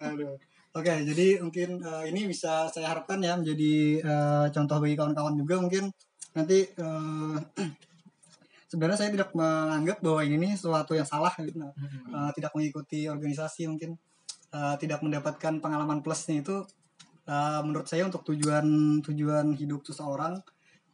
Aduh. 0.00 0.34
Oke, 0.74 0.90
jadi 0.90 1.38
mungkin 1.38 1.78
eh, 1.78 2.04
ini 2.10 2.26
bisa 2.26 2.66
saya 2.66 2.90
harapkan 2.90 3.22
ya 3.22 3.38
menjadi 3.38 4.02
eh, 4.02 4.46
contoh 4.50 4.82
bagi 4.82 4.98
kawan-kawan 4.98 5.38
juga 5.38 5.62
mungkin. 5.62 5.86
Nanti 6.34 6.66
eh, 6.66 7.36
sebenarnya 8.74 8.98
saya 8.98 9.10
tidak 9.14 9.30
menganggap 9.38 10.02
bahwa 10.02 10.26
ini 10.26 10.34
nih 10.42 10.52
sesuatu 10.58 10.98
yang 10.98 11.06
salah 11.06 11.30
gitu. 11.38 11.62
Eh, 11.62 12.30
tidak 12.34 12.50
mengikuti 12.58 13.06
organisasi 13.06 13.70
mungkin. 13.70 13.94
Eh, 14.50 14.74
tidak 14.82 14.98
mendapatkan 14.98 15.62
pengalaman 15.62 16.02
plusnya 16.02 16.42
itu 16.42 16.66
eh, 17.24 17.60
menurut 17.64 17.86
saya 17.86 18.04
untuk 18.04 18.22
tujuan 18.28 18.64
tujuan 19.02 19.52
hidup 19.54 19.84
seseorang 19.84 20.40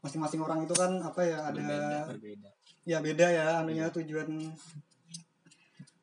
masing-masing 0.00 0.40
orang 0.40 0.64
itu 0.64 0.72
kan 0.72 0.96
apa 1.00 1.20
ya 1.22 1.38
ada 1.44 1.60
Berbeda, 1.60 1.98
berbeda. 2.08 2.48
ya 2.88 2.98
beda 3.04 3.26
ya 3.28 3.46
anunya 3.60 3.86
tujuan 3.92 4.28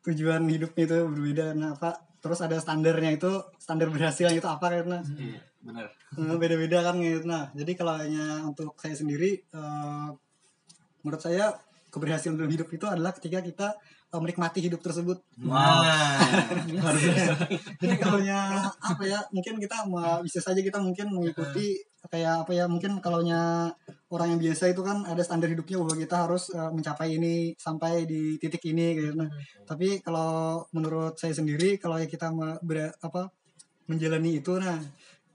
tujuan 0.05 0.41
hidupnya 0.48 0.84
itu 0.88 0.98
berbeda 1.03 1.46
nah 1.57 1.74
apa 1.75 1.98
terus 2.24 2.39
ada 2.39 2.57
standarnya 2.57 3.17
itu 3.17 3.31
standar 3.60 3.89
berhasilnya 3.91 4.38
itu 4.39 4.48
apa 4.48 4.67
karena 4.72 5.00
Iya, 5.03 5.41
benar. 5.65 5.88
Eh, 6.17 6.36
beda-beda 6.39 6.77
kan 6.86 6.96
gitu 7.01 7.27
nah 7.27 7.51
jadi 7.51 7.72
kalau 7.75 7.93
hanya 8.00 8.46
untuk 8.48 8.77
saya 8.79 8.96
sendiri 8.96 9.41
eh, 9.43 10.07
menurut 11.03 11.22
saya 11.22 11.57
keberhasilan 11.91 12.38
dalam 12.38 12.51
hidup 12.51 12.69
itu 12.69 12.86
adalah 12.88 13.12
ketika 13.15 13.39
kita 13.41 13.67
eh, 14.13 14.19
menikmati 14.19 14.59
hidup 14.63 14.79
tersebut. 14.79 15.17
Nah, 15.39 15.83
jadi 17.81 17.95
kalau 17.99 18.19
apa 18.79 19.03
ya 19.03 19.19
mungkin 19.31 19.59
kita 19.59 19.87
bisa 20.23 20.39
saja 20.39 20.59
kita 20.63 20.79
mungkin 20.79 21.11
mengikuti 21.11 21.77
kayak 22.07 22.47
apa 22.47 22.51
ya 22.55 22.65
mungkin 22.71 23.03
kalau 23.03 23.19
orang 24.07 24.27
yang 24.31 24.39
biasa 24.39 24.71
itu 24.71 24.79
kan 24.79 25.03
ada 25.03 25.19
standar 25.19 25.51
hidupnya 25.51 25.83
bahwa 25.83 25.95
kita 25.99 26.15
harus 26.23 26.43
eh, 26.55 26.71
mencapai 26.71 27.19
ini 27.19 27.51
sampai 27.59 28.07
di 28.07 28.39
titik 28.39 28.63
ini 28.71 28.95
gitu. 28.95 29.11
Nah 29.19 29.27
tapi 29.67 29.99
kalau 29.99 30.63
menurut 30.71 31.19
saya 31.19 31.35
sendiri 31.35 31.75
kalau 31.75 31.99
ya 31.99 32.07
kita 32.07 32.31
ber- 32.63 32.95
apa 33.03 33.27
menjalani 33.91 34.39
itu 34.39 34.55
nah 34.59 34.79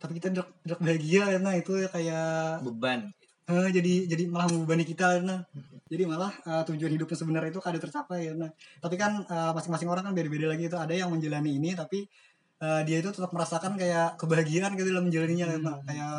tapi 0.01 0.19
kita 0.19 0.35
tidak 0.35 0.49
tidak 0.67 0.79
bahagia 0.83 1.23
ya, 1.31 1.39
nah 1.39 1.55
itu 1.55 1.73
ya 1.79 1.87
kayak 1.87 2.59
beban. 2.67 3.07
eh, 3.47 3.69
jadi 3.71 3.93
jadi 4.11 4.25
malah 4.33 4.51
membebani 4.51 4.83
kita 4.83 5.23
nah 5.23 5.47
jadi 5.93 6.09
malah 6.09 6.33
eh, 6.49 6.63
tujuan 6.73 6.93
hidup 6.97 7.13
yang 7.13 7.21
sebenarnya 7.21 7.51
itu 7.53 7.61
kada 7.61 7.77
tercapai 7.77 8.33
ya. 8.33 8.33
Nah 8.33 8.49
tapi 8.81 8.97
kan 8.97 9.21
eh, 9.29 9.53
masing-masing 9.53 9.89
orang 9.93 10.09
kan 10.09 10.15
beda-beda 10.17 10.49
lagi 10.49 10.65
itu 10.73 10.79
ada 10.81 10.95
yang 10.97 11.13
menjalani 11.13 11.61
ini 11.61 11.77
tapi 11.77 12.09
eh, 12.65 12.81
dia 12.89 12.97
itu 13.05 13.13
tetap 13.13 13.29
merasakan 13.37 13.77
kayak 13.77 14.17
kebahagiaan 14.17 14.73
gitu 14.81 14.89
dalam 14.89 15.13
menjalaninya. 15.13 15.47
Kan. 15.53 15.61
Nah, 15.61 15.77
kayak 15.85 16.17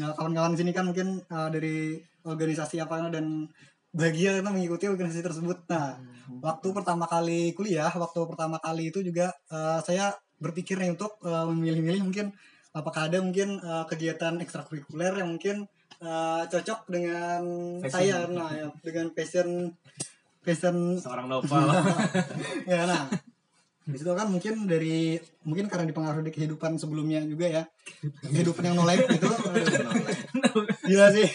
ya, 0.00 0.08
kawan-kawan 0.16 0.56
sini 0.56 0.72
kan 0.72 0.88
mungkin 0.88 1.20
eh, 1.20 1.48
dari 1.52 1.76
organisasi 2.24 2.80
apa 2.80 3.12
dan 3.12 3.44
bahagia 3.92 4.38
karena 4.40 4.50
mengikuti 4.54 4.88
organisasi 4.88 5.22
tersebut. 5.26 5.68
Nah 5.68 6.00
waktu 6.40 6.68
pertama 6.72 7.04
kali 7.10 7.52
kuliah 7.58 7.90
waktu 7.90 8.18
pertama 8.24 8.56
kali 8.62 8.88
itu 8.88 9.04
juga 9.04 9.34
eh, 9.52 9.78
saya 9.84 10.16
berpikir 10.40 10.80
nih 10.80 10.96
untuk 10.96 11.20
eh, 11.26 11.44
memilih-milih 11.50 12.02
mungkin 12.08 12.32
apakah 12.72 13.10
ada 13.10 13.18
mungkin 13.20 13.60
eh, 13.60 13.84
kegiatan 13.90 14.40
ekstrakurikuler 14.40 15.12
yang 15.20 15.36
mungkin 15.36 15.68
eh, 16.00 16.42
cocok 16.48 16.80
dengan 16.88 17.42
Passion. 17.84 17.92
saya 17.92 18.16
nah 18.28 18.50
ya, 18.52 18.68
dengan 18.80 19.06
passion 19.12 19.76
passion 20.40 20.96
Seorang 20.96 21.28
novel. 21.28 21.68
ya 22.70 22.88
nah. 22.88 23.04
Di 23.90 23.96
situ 23.98 24.12
kan 24.14 24.30
mungkin 24.30 24.70
dari 24.70 25.18
mungkin 25.42 25.66
karena 25.66 25.88
dipengaruhi 25.88 26.30
di 26.30 26.32
kehidupan 26.32 26.78
sebelumnya 26.78 27.24
juga 27.26 27.46
ya. 27.50 27.62
Kehidupan 28.22 28.70
yang 28.70 28.76
no 28.78 28.84
life 28.86 29.02
gitu. 29.08 29.26
Gila 30.88 31.06
sih. 31.10 31.26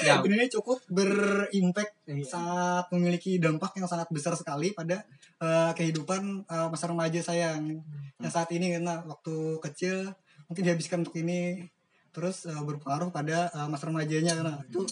Ya, 0.00 0.20
ini 0.26 0.48
cukup 0.48 0.80
berimpact 0.88 2.08
sangat 2.24 2.88
memiliki 2.94 3.36
dampak 3.36 3.76
yang 3.76 3.88
sangat 3.90 4.08
besar 4.08 4.32
sekali 4.32 4.72
pada 4.72 5.04
eh, 5.44 5.72
kehidupan 5.76 6.48
eh, 6.48 6.68
masa 6.72 6.88
remaja 6.88 7.20
saya. 7.20 7.58
Yang, 7.58 7.84
yang 8.22 8.32
saat 8.32 8.48
ini 8.56 8.72
karena 8.72 9.04
waktu 9.04 9.60
kecil 9.60 10.08
mungkin 10.48 10.62
dihabiskan 10.64 11.04
untuk 11.04 11.16
ini 11.20 11.68
terus 12.14 12.46
eh, 12.46 12.54
berpengaruh 12.54 13.10
pada 13.10 13.50
eh, 13.50 13.68
masa 13.68 13.90
remajanya. 13.90 14.38
Karena 14.38 14.54
itu 14.62 14.86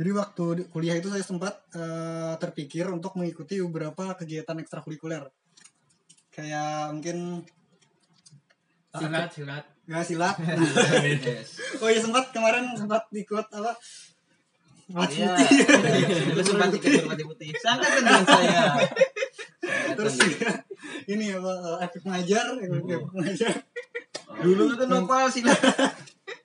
jadi 0.00 0.10
waktu 0.16 0.44
di 0.56 0.62
kuliah 0.70 0.96
itu 0.96 1.10
saya 1.10 1.20
sempat 1.26 1.60
eh, 1.74 2.32
terpikir 2.38 2.88
untuk 2.88 3.18
mengikuti 3.18 3.58
beberapa 3.60 4.14
kegiatan 4.14 4.56
ekstrakurikuler. 4.62 5.26
Kayak 6.30 6.94
mungkin 6.94 7.44
silat 8.94 9.28
silat. 9.34 9.64
Nggak 9.90 10.04
silat. 10.06 10.36
Oh 11.82 11.88
iya 11.90 12.00
sempat 12.00 12.30
kemarin 12.30 12.78
sempat 12.78 13.10
ikut 13.10 13.46
apa? 13.50 13.74
Merpati 14.90 15.22
Iya. 15.22 15.34
putih. 15.38 15.48
Itu 16.34 16.42
sempat 16.46 16.70
ikut 16.74 16.90
berpati 17.02 17.24
putih. 17.26 17.48
Sangat 17.58 17.90
dengan 17.98 18.22
saya. 18.26 18.62
terus 19.98 20.16
ini 21.06 21.34
apa 21.34 21.52
efek 21.86 22.02
mengajar 22.06 22.44
efek 22.58 23.10
mengajar. 23.14 23.52
Dulu 24.40 24.72
itu 24.72 24.84
nopal 24.88 25.28
sih 25.28 25.42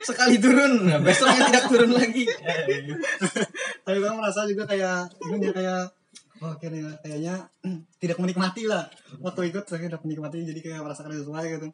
sekali 0.06 0.38
turun, 0.38 0.86
nah, 0.86 1.02
besoknya 1.02 1.50
tidak 1.50 1.66
turun 1.66 1.92
lagi. 1.98 2.24
tapi 3.86 3.98
bang 3.98 4.16
merasa 4.16 4.46
juga 4.46 4.70
kayak 4.70 5.10
ini 5.34 5.50
kayak 5.50 5.90
oh 6.46 6.54
kayaknya 6.62 6.94
kayaknya 7.02 7.36
tidak 8.02 8.18
menikmati 8.22 8.70
lah 8.70 8.86
waktu 9.24 9.50
ikut 9.50 9.66
saya 9.66 9.88
tidak 9.90 10.04
menikmati 10.06 10.46
jadi 10.46 10.60
kayak 10.62 10.82
merasakan 10.84 11.16
sesuai 11.16 11.46
gitu 11.58 11.68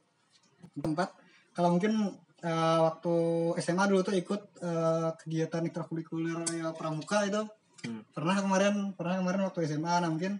tempat 0.79 1.09
kalau 1.51 1.75
mungkin 1.75 2.13
eh, 2.45 2.79
waktu 2.79 3.15
SMA 3.59 3.83
dulu 3.89 4.01
tuh 4.05 4.15
ikut 4.15 4.41
eh, 4.61 5.09
kegiatan 5.17 5.65
ekstrakurikuler 5.65 6.45
ya 6.55 6.71
pramuka 6.77 7.25
itu 7.25 7.43
Hmm. 7.81 8.05
pernah 8.13 8.37
kemarin 8.37 8.93
pernah 8.93 9.17
kemarin 9.17 9.41
waktu 9.49 9.65
SMA 9.65 10.05
nah 10.05 10.09
mungkin 10.09 10.37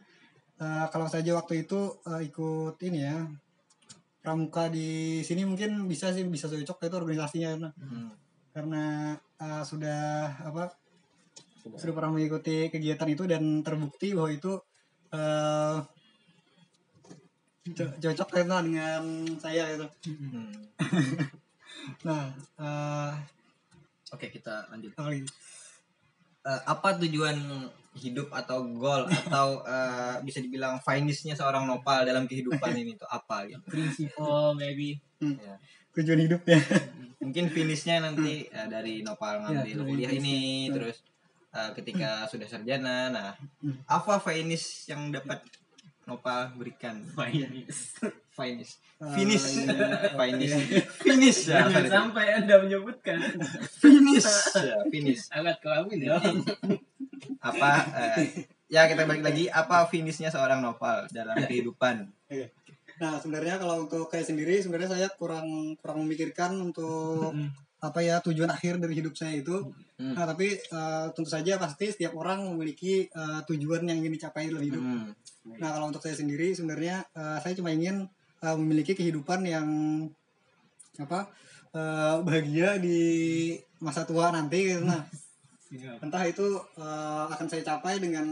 eh, 0.61 0.85
kalau 0.93 1.09
saja 1.09 1.33
waktu 1.33 1.65
itu 1.65 1.97
eh, 2.05 2.29
ikut 2.29 2.77
ini 2.85 2.99
ya 3.01 3.17
pramuka 4.21 4.69
di 4.69 5.19
sini 5.25 5.43
mungkin 5.43 5.89
bisa 5.89 6.13
sih 6.13 6.23
bisa 6.29 6.45
cocok 6.45 6.77
itu 6.87 6.95
organisasinya 6.95 7.49
karena 7.57 7.69
Hmm. 7.75 8.11
karena 8.51 8.85
uh, 9.41 9.63
sudah 9.65 10.29
apa 10.45 10.69
sudah 11.77 11.93
pernah 11.93 12.11
mengikuti 12.13 12.69
kegiatan 12.69 13.09
itu 13.09 13.23
dan 13.25 13.65
terbukti 13.65 14.13
bahwa 14.13 14.29
itu 14.29 14.53
uh, 15.13 15.77
co- 17.73 17.95
cocok 17.97 18.29
karena 18.29 18.61
dengan 18.61 19.03
saya 19.41 19.73
gitu. 19.73 19.87
Hmm. 20.09 20.51
Nah, 22.05 22.29
uh, 22.61 23.09
Oke, 24.11 24.27
kita 24.27 24.67
lanjut. 24.69 24.91
Eh, 26.41 26.61
apa 26.67 26.99
tujuan 26.99 27.37
hidup 27.93 28.31
atau 28.31 28.63
goal 28.71 29.03
atau 29.21 29.59
eh, 29.61 30.15
bisa 30.21 30.39
dibilang 30.39 30.79
finishnya 30.79 31.33
seorang 31.33 31.63
nopal 31.63 32.01
dalam 32.01 32.23
kehidupan 32.23 32.71
ini 32.73 32.95
tuh 32.95 33.05
apa 33.05 33.43
gitu? 33.45 33.63
oh 34.17 34.51
maybe 34.53 34.99
tujuan 35.91 36.21
hidup 36.21 36.41
ya. 36.45 36.55
Mungkin 37.19 37.51
finishnya 37.51 37.99
nanti 37.99 38.47
eh, 38.47 38.67
dari 38.67 39.01
nopal 39.01 39.43
ngambil 39.43 39.67
Ya, 39.67 39.83
kuliah 39.83 40.09
finish. 40.09 40.23
ini, 40.23 40.39
Hmm. 40.65 40.73
terus 40.73 40.97
eh, 41.51 41.69
ketika 41.75 42.09
sudah 42.25 42.47
sarjana, 42.47 42.97
nah 43.07 43.29
Hmm. 43.59 43.75
apa 43.85 44.17
finish 44.19 44.87
yang 44.87 45.11
dapat 45.11 45.43
nopal 46.03 46.55
berikan? 46.55 47.03
finance 47.11 47.99
Finish, 48.31 48.79
Uh, 48.95 49.11
finish, 49.17 49.43
iya. 49.59 50.07
finish, 50.15 50.53
finish 50.95 51.39
ya, 51.45 51.65
jangan 51.65 51.83
sampai 51.83 52.25
anda 52.31 52.55
menyebutkan 52.57 53.17
finish, 53.75 54.23
ya, 54.55 54.77
finish. 54.87 55.25
alat 55.29 55.57
kelamin 55.59 55.99
ya 55.99 56.15
Apa? 57.39 57.71
eh, 57.97 58.47
ya 58.71 58.87
kita 58.87 59.05
balik 59.05 59.23
lagi. 59.25 59.45
Apa 59.51 59.87
finishnya 59.89 60.29
seorang 60.29 60.61
nopal 60.63 61.05
dalam 61.09 61.35
kehidupan? 61.49 62.07
Nah, 63.01 63.17
sebenarnya 63.17 63.57
kalau 63.57 63.89
untuk 63.89 64.05
kayak 64.07 64.29
sendiri 64.29 64.61
sebenarnya 64.61 64.93
saya 64.93 65.07
kurang 65.17 65.73
kurang 65.81 66.05
memikirkan 66.05 66.53
untuk 66.61 67.33
apa 67.81 67.99
ya 68.05 68.21
tujuan 68.21 68.53
akhir 68.53 68.77
dari 68.77 68.93
hidup 68.93 69.17
saya 69.17 69.41
itu. 69.41 69.73
Hmm. 69.97 70.13
Nah, 70.13 70.29
tapi 70.29 70.53
eh, 70.53 71.05
tentu 71.17 71.29
saja 71.29 71.57
pasti 71.57 71.89
setiap 71.89 72.13
orang 72.13 72.45
memiliki 72.53 73.09
eh, 73.09 73.39
tujuan 73.49 73.89
yang 73.89 74.05
ingin 74.05 74.13
dicapai 74.21 74.53
dalam 74.53 74.61
hidup. 74.61 74.83
Hmm. 74.85 75.09
Nah, 75.57 75.69
kalau 75.73 75.89
untuk 75.89 76.05
saya 76.05 76.13
sendiri 76.13 76.53
sebenarnya 76.53 77.01
eh, 77.17 77.37
saya 77.41 77.57
cuma 77.57 77.73
ingin 77.73 78.05
eh, 78.45 78.55
memiliki 78.61 78.93
kehidupan 78.93 79.41
yang 79.49 79.67
apa 81.01 81.33
eh, 81.73 82.15
bahagia 82.21 82.77
di 82.77 83.01
masa 83.81 84.05
tua 84.05 84.29
nanti 84.29 84.77
gitu. 84.77 84.85
Nah, 84.85 85.01
entah 86.03 86.23
itu 86.27 86.59
eh, 86.75 87.23
akan 87.31 87.47
saya 87.47 87.63
capai 87.63 88.03
dengan 88.03 88.27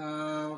eh, 0.00 0.50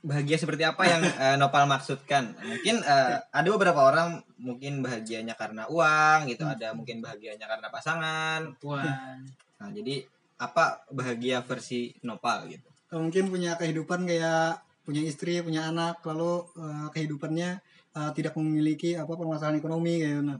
bahagia 0.00 0.36
seperti 0.40 0.64
apa 0.64 0.82
yang 0.84 1.02
eh, 1.24 1.36
Nopal 1.40 1.64
maksudkan? 1.64 2.36
Mungkin 2.40 2.84
eh, 2.84 3.16
ada 3.20 3.48
beberapa 3.48 3.80
orang 3.84 4.20
mungkin 4.40 4.80
bahagianya 4.84 5.36
karena 5.36 5.68
uang 5.68 6.28
gitu, 6.28 6.44
ada 6.44 6.72
mungkin 6.76 7.00
bahagianya 7.04 7.46
karena 7.48 7.68
pasangan. 7.68 8.40
puan 8.60 8.84
Nah, 9.60 9.68
jadi 9.76 10.00
apa 10.40 10.88
bahagia 10.88 11.44
versi 11.44 11.92
Nopal 12.00 12.48
gitu? 12.48 12.64
mungkin 12.90 13.30
punya 13.30 13.54
kehidupan 13.54 14.02
kayak 14.02 14.58
punya 14.82 15.04
istri, 15.06 15.38
punya 15.44 15.70
anak, 15.70 16.02
lalu 16.02 16.42
eh, 16.58 16.88
kehidupannya 16.96 17.50
eh, 17.94 18.10
tidak 18.16 18.34
memiliki 18.40 18.96
apa 18.98 19.12
permasalahan 19.14 19.60
ekonomi 19.60 20.00
kayak 20.02 20.10
gitu. 20.16 20.22
Nah, 20.26 20.38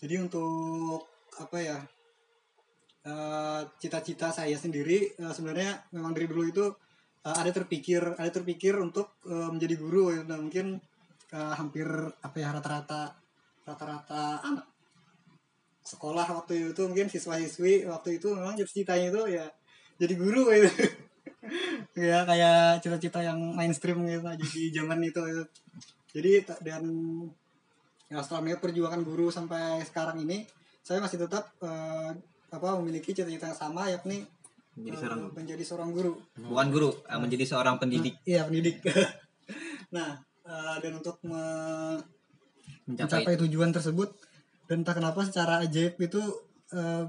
jadi 0.00 0.14
untuk 0.24 1.09
apa 1.40 1.56
ya 1.58 1.78
eh, 3.08 3.60
cita-cita 3.80 4.28
saya 4.30 4.56
sendiri 4.60 5.16
eh, 5.16 5.32
sebenarnya 5.32 5.88
memang 5.96 6.12
dari 6.12 6.28
dulu 6.28 6.44
itu 6.44 6.64
eh, 7.24 7.36
ada 7.36 7.50
terpikir 7.50 8.02
ada 8.20 8.30
terpikir 8.30 8.76
untuk 8.76 9.16
eh, 9.24 9.48
menjadi 9.48 9.74
guru 9.80 10.12
ya. 10.12 10.20
Nah, 10.28 10.38
mungkin 10.40 10.76
eh, 11.32 11.54
hampir 11.56 11.88
apa 12.20 12.36
ya 12.36 12.48
rata-rata 12.52 13.16
rata-rata 13.64 14.22
anak 14.44 14.66
sekolah 15.84 16.26
waktu 16.28 16.70
itu 16.70 16.82
mungkin 16.86 17.08
siswa-siswi 17.08 17.88
waktu 17.88 18.20
itu 18.20 18.28
memang 18.36 18.54
cita-citanya 18.54 19.08
itu 19.10 19.22
ya 19.40 19.46
jadi 19.96 20.14
guru 20.14 20.52
gitu 20.52 20.70
ya 22.08 22.22
kayak 22.28 22.84
cita-cita 22.84 23.20
yang 23.24 23.40
mainstream 23.56 24.04
gitu 24.06 24.22
jadi 24.22 24.60
zaman 24.80 25.00
itu 25.02 25.20
gitu. 25.24 25.44
jadi 26.14 26.30
dan 26.62 26.84
ya 28.10 28.18
setelah 28.22 28.58
perjuangan 28.58 29.02
guru 29.06 29.30
sampai 29.30 29.82
sekarang 29.86 30.22
ini 30.26 30.44
saya 30.80 30.98
masih 30.98 31.18
tetap 31.18 31.52
eh, 31.60 32.10
apa 32.50 32.68
memiliki 32.78 33.10
cita-cita 33.10 33.46
yang 33.46 33.58
sama 33.58 33.86
yakni 33.86 34.26
Menjadi 34.70 34.96
eh, 34.96 35.00
seorang 35.02 35.18
guru. 35.20 35.30
menjadi 35.34 35.64
seorang 35.66 35.90
guru. 35.90 36.12
Bukan 36.40 36.66
guru, 36.70 36.90
eh, 37.04 37.18
menjadi 37.18 37.44
seorang 37.44 37.76
pendidik. 37.76 38.14
Iya 38.22 38.46
pendidik. 38.46 38.80
Nah 39.90 40.14
eh, 40.40 40.76
dan 40.78 40.92
untuk 40.94 41.18
me- 41.22 41.98
mencapai 42.86 43.26
mencapai 43.26 43.34
tujuan 43.40 43.70
tersebut 43.70 44.14
dan 44.64 44.82
entah 44.82 44.94
kenapa 44.94 45.22
secara 45.22 45.58
ajaib 45.60 45.98
itu 45.98 46.22
eh, 46.70 47.04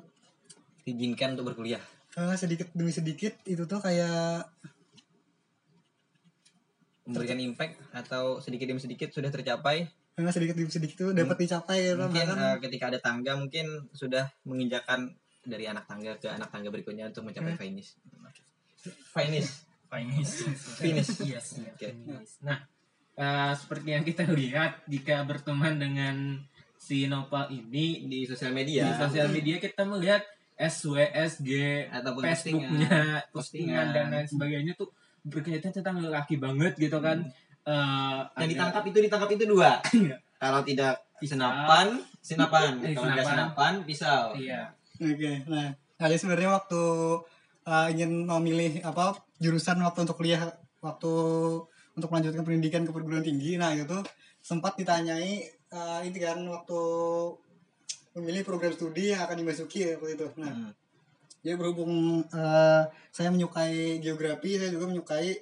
diizinkan 0.82 1.34
untuk 1.34 1.54
berkuliah. 1.54 1.82
eh, 2.12 2.36
sedikit 2.36 2.74
demi 2.74 2.90
sedikit 2.90 3.38
itu 3.46 3.64
tuh 3.64 3.78
kayak 3.78 4.50
memberikan 7.02 7.38
impact 7.38 7.78
atau 7.92 8.38
sedikit 8.40 8.66
demi 8.66 8.80
sedikit 8.80 9.10
sudah 9.10 9.30
tercapai 9.30 9.90
eh, 10.28 10.34
sedikit 10.36 10.56
demi 10.60 10.70
sedikit 10.70 10.98
tuh 11.08 11.12
dapat 11.16 11.38
dicapai 11.40 11.78
gitu 11.82 11.98
mungkin 11.98 12.28
eh, 12.36 12.58
ketika 12.62 12.94
ada 12.94 13.00
tangga 13.02 13.34
mungkin 13.40 13.66
sudah 13.96 14.28
menginjakan 14.46 15.16
dari 15.42 15.66
anak 15.66 15.90
tangga 15.90 16.14
ke 16.22 16.30
anak 16.30 16.54
tangga 16.54 16.70
berikutnya 16.70 17.10
untuk 17.10 17.26
mencapai 17.26 17.58
finish 17.58 17.98
finish 19.16 19.72
Finish. 19.92 20.48
Finish. 20.80 21.10
Yes. 21.28 21.60
Oke. 21.60 21.92
finish. 21.92 22.40
Nah, 22.40 22.64
eh, 23.20 23.54
seperti 23.60 23.92
yang 23.92 24.08
kita 24.08 24.24
lihat 24.32 24.88
jika 24.88 25.28
berteman 25.28 25.76
dengan 25.76 26.40
si 26.80 27.12
Nopal 27.12 27.52
ini 27.52 28.08
di 28.08 28.24
sosial 28.24 28.56
di 28.56 28.58
media 28.64 28.96
sosial 28.96 29.28
media 29.30 29.60
kita 29.60 29.84
melihat 29.84 30.24
SWSG 30.56 31.52
ataupun 31.92 32.24
Facebooknya, 32.24 33.28
postingan. 33.30 33.34
postingan 33.36 33.86
dan 33.92 34.06
lain 34.16 34.28
sebagainya 34.32 34.74
tuh 34.80 34.90
berkaitan 35.28 35.76
tentang 35.76 36.00
lelaki 36.00 36.40
banget 36.40 36.74
gitu 36.80 36.98
kan. 37.04 37.28
Eh, 37.72 38.20
yang 38.36 38.50
ditangkap 38.52 38.84
itu 38.84 38.98
ditangkap 39.00 39.30
itu 39.32 39.44
dua 39.48 39.80
kalau 40.36 40.60
tidak 40.62 41.00
senapan 41.22 41.88
senapan 42.20 42.72
Eh, 42.82 42.92
kalau 42.92 43.08
tidak 43.14 43.26
senapan. 43.26 43.74
pisau 43.88 44.36
Iya. 44.36 44.62
Oke, 45.00 45.32
nah 45.48 45.72
kalian 45.96 46.20
sebenarnya 46.20 46.50
waktu 46.52 46.84
uh, 47.64 47.88
ingin 47.90 48.26
memilih 48.26 48.82
apa 48.82 49.16
jurusan 49.38 49.80
waktu 49.80 50.04
untuk 50.04 50.18
kuliah 50.18 50.50
waktu 50.78 51.14
untuk 51.94 52.10
melanjutkan 52.10 52.42
pendidikan 52.42 52.82
ke 52.84 52.92
perguruan 52.92 53.22
tinggi, 53.22 53.58
nah 53.58 53.70
itu 53.72 53.86
tuh 53.86 54.02
sempat 54.42 54.78
ditanyai 54.78 55.42
uh, 55.70 56.02
ini 56.02 56.18
kan 56.18 56.42
waktu 56.42 56.82
memilih 58.14 58.44
program 58.44 58.74
studi 58.74 59.14
yang 59.14 59.24
akan 59.24 59.38
dimasuki 59.40 59.88
ya 59.88 59.96
waktu 59.96 60.18
itu. 60.18 60.28
Nah, 60.38 60.52
Hmm. 60.52 60.72
jadi 61.42 61.56
berhubung 61.58 62.22
uh, 62.28 62.84
saya 63.10 63.30
menyukai 63.30 63.98
geografi, 63.98 64.58
saya 64.58 64.70
juga 64.70 64.90
menyukai 64.90 65.38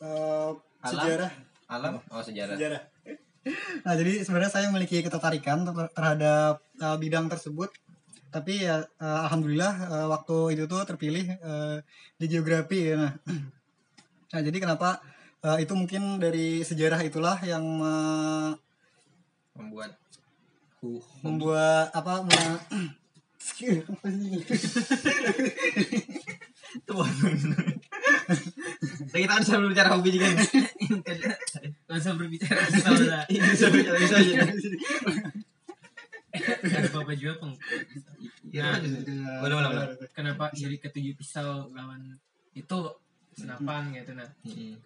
uh, 0.00 0.52
Alam? 0.80 0.88
sejarah 0.88 1.32
alam 1.68 2.00
oh 2.12 2.22
sejarah 2.22 2.56
sejarah. 2.56 2.82
Nah, 3.84 3.92
jadi 3.92 4.24
sebenarnya 4.24 4.56
saya 4.56 4.72
memiliki 4.72 5.04
ketertarikan 5.04 5.68
ter- 5.68 5.92
terhadap 5.92 6.64
uh, 6.80 6.96
bidang 6.96 7.28
tersebut. 7.28 7.68
Tapi 8.32 8.64
ya 8.64 8.88
uh, 9.04 9.20
alhamdulillah 9.28 9.74
uh, 9.84 10.06
waktu 10.16 10.56
itu 10.56 10.64
tuh 10.64 10.80
terpilih 10.88 11.28
uh, 11.44 11.76
di 12.16 12.24
geografi 12.24 12.88
ya. 12.88 12.96
Nah, 12.96 13.12
nah 14.32 14.40
jadi 14.40 14.56
kenapa 14.56 14.96
uh, 15.44 15.60
itu 15.60 15.76
mungkin 15.76 16.16
dari 16.16 16.64
sejarah 16.64 17.04
itulah 17.04 17.36
yang 17.44 17.84
uh, 17.84 18.56
membuat 19.60 19.92
hu 20.80 21.04
membuat 21.20 21.92
apa 21.92 22.24
me- 22.24 22.64
kita 29.14 29.32
kan 29.32 29.44
sambil 29.44 29.70
bicara 29.70 29.94
hobi 29.94 30.16
juga. 30.16 30.28
Langsung 31.86 32.16
berbicara 32.18 32.64
saudara. 32.72 33.22
Bisa 33.28 33.66
bicara 33.70 33.98
bisa 34.00 34.16
aja. 34.18 34.42
Ada 36.34 36.88
bapak 36.90 37.14
juga 37.14 37.34
peng. 37.38 37.54
Nah, 38.54 38.78
boleh 39.42 39.54
boleh 39.54 39.70
boleh. 39.70 39.86
Kenapa 40.10 40.50
jadi 40.50 40.76
ketujuh 40.82 41.14
pisau 41.14 41.70
lawan 41.70 42.18
itu 42.54 42.78
senapan 43.34 43.90
gitu 43.90 44.14
nah. 44.14 44.30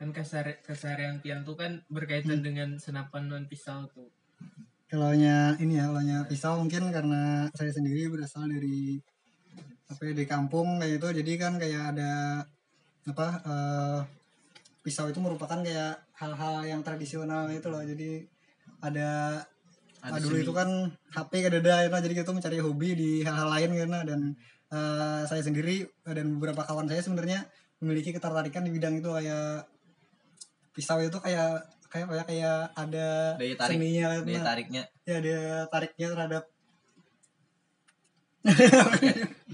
Kan 0.00 0.08
kesehari- 0.12 0.60
keseharian 0.64 1.20
Pian 1.20 1.44
tuh 1.44 1.56
kan 1.56 1.84
berkaitan 1.92 2.40
dengan 2.40 2.80
senapan 2.80 3.28
non 3.28 3.44
pisau 3.44 3.84
tuh. 3.92 4.08
kalau 4.88 5.12
nya 5.12 5.52
ini 5.60 5.76
ya 5.76 5.84
kalau 5.92 6.00
nya 6.00 6.24
pisau 6.24 6.56
mungkin 6.64 6.88
karena 6.88 7.44
saya 7.52 7.68
sendiri 7.68 8.08
berasal 8.08 8.48
dari 8.48 8.96
apa 9.84 10.00
ya, 10.00 10.16
di 10.16 10.24
kampung 10.24 10.80
kayak 10.80 10.96
gitu 10.96 11.20
jadi 11.20 11.32
kan 11.36 11.60
kayak 11.60 11.92
ada 11.92 12.12
apa 13.08 13.26
eh, 13.42 13.98
pisau 14.84 15.08
itu 15.08 15.20
merupakan 15.20 15.58
kayak 15.64 15.96
hal-hal 16.20 16.64
yang 16.64 16.80
tradisional 16.84 17.48
itu 17.48 17.68
loh 17.68 17.82
jadi 17.82 18.24
ada 18.84 19.42
Ada 19.98 20.14
ah, 20.14 20.22
dulu 20.22 20.38
seni. 20.38 20.44
itu 20.46 20.52
kan 20.54 20.68
HP 21.10 21.32
ke 21.42 21.48
dada 21.50 21.82
itu 21.82 21.90
jadi 21.90 22.14
gitu 22.22 22.30
mencari 22.30 22.62
hobi 22.62 22.94
di 22.94 23.10
hal-hal 23.26 23.50
lain 23.50 23.70
nah. 23.90 24.06
dan 24.06 24.20
eh, 24.70 25.20
saya 25.26 25.42
sendiri 25.42 25.82
eh, 25.82 26.14
dan 26.14 26.38
beberapa 26.38 26.62
kawan 26.62 26.86
saya 26.86 27.02
sebenarnya 27.02 27.42
memiliki 27.82 28.14
ketertarikan 28.14 28.62
di 28.62 28.70
bidang 28.70 29.02
itu 29.02 29.10
kayak 29.10 29.66
pisau 30.70 31.02
itu 31.02 31.18
kayak 31.18 31.66
kayak 31.90 32.06
kayak 32.06 32.26
kayak 32.30 32.58
ada 32.78 33.34
Daya 33.34 33.54
tarik. 33.58 33.74
seninya 33.74 34.06
gitu, 34.14 34.24
Daya 34.30 34.38
nah. 34.38 34.46
tariknya 34.54 34.82
ya 35.02 35.16
dia 35.18 35.42
tariknya 35.66 36.06
terhadap 36.14 36.44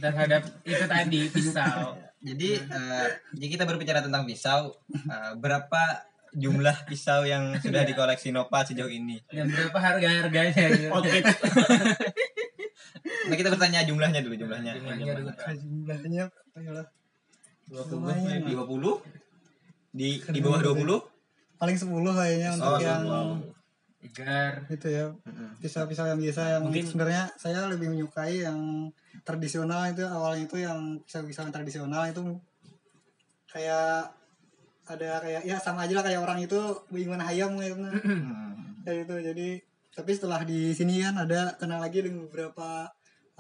Terhadap 0.05 0.43
itu 0.69 0.85
tadi 0.85 1.21
pisau. 1.33 1.97
Jadi 2.25 2.57
eh, 2.57 3.09
jika 3.37 3.51
kita 3.61 3.65
berbicara 3.69 4.01
tentang 4.01 4.25
pisau, 4.25 4.73
eh, 4.91 5.33
berapa 5.37 5.83
jumlah 6.35 6.89
pisau 6.89 7.23
yang 7.29 7.55
sudah 7.61 7.85
dikoleksi 7.85 8.33
Nopal 8.33 8.65
sejauh 8.65 8.89
ini? 8.89 9.21
Dan 9.29 9.53
berapa 9.53 9.77
harga 9.77 10.09
harganya 10.25 10.65
gitu. 10.73 10.89
Nah 13.25 13.37
kita 13.37 13.49
bertanya 13.53 13.85
jumlahnya 13.85 14.21
dulu 14.25 14.35
jumlahnya. 14.37 14.73
Jumlahnya 14.81 15.13
dulu. 15.21 15.31
jumlahnya. 15.37 16.25
Dua 17.65 17.83
puluh. 17.89 18.13
Lumayan. 18.13 18.45
50 18.45 19.95
di 19.95 20.21
di 20.21 20.41
bawah 20.43 20.61
20? 20.61 21.15
paling 21.55 21.79
10 21.79 22.19
kayaknya 22.19 22.49
untuk 22.59 22.67
Oh, 22.67 22.79
yang 22.83 23.03
Egar. 24.05 24.69
itu 24.69 24.87
ya. 24.87 25.11
Pisau-pisau 25.59 26.05
yang 26.05 26.21
biasa 26.21 26.43
yang 26.61 26.63
Mungkin- 26.69 26.85
sebenarnya 26.85 27.25
saya 27.41 27.65
lebih 27.73 27.89
menyukai 27.89 28.45
yang 28.45 28.93
tradisional 29.25 29.89
itu 29.89 30.05
awalnya 30.05 30.45
itu 30.45 30.57
yang 30.61 31.01
pisau-pisau 31.03 31.49
yang 31.49 31.55
tradisional 31.55 32.05
itu 32.05 32.21
kayak 33.49 34.13
ada 34.85 35.11
kayak 35.25 35.43
ya 35.49 35.57
sama 35.57 35.89
aja 35.89 35.97
lah 35.97 36.05
kayak 36.05 36.21
orang 36.21 36.45
itu 36.45 36.61
bingung 36.93 37.17
hayam 37.17 37.57
gitu. 37.57 37.81
Kayak 38.85 38.97
gitu. 39.09 39.15
Jadi 39.33 39.49
tapi 39.95 40.11
setelah 40.13 40.43
di 40.45 40.75
sini 40.77 41.01
kan 41.01 41.17
ada 41.17 41.55
kenal 41.57 41.81
lagi 41.81 42.05
dengan 42.05 42.27
beberapa 42.29 42.91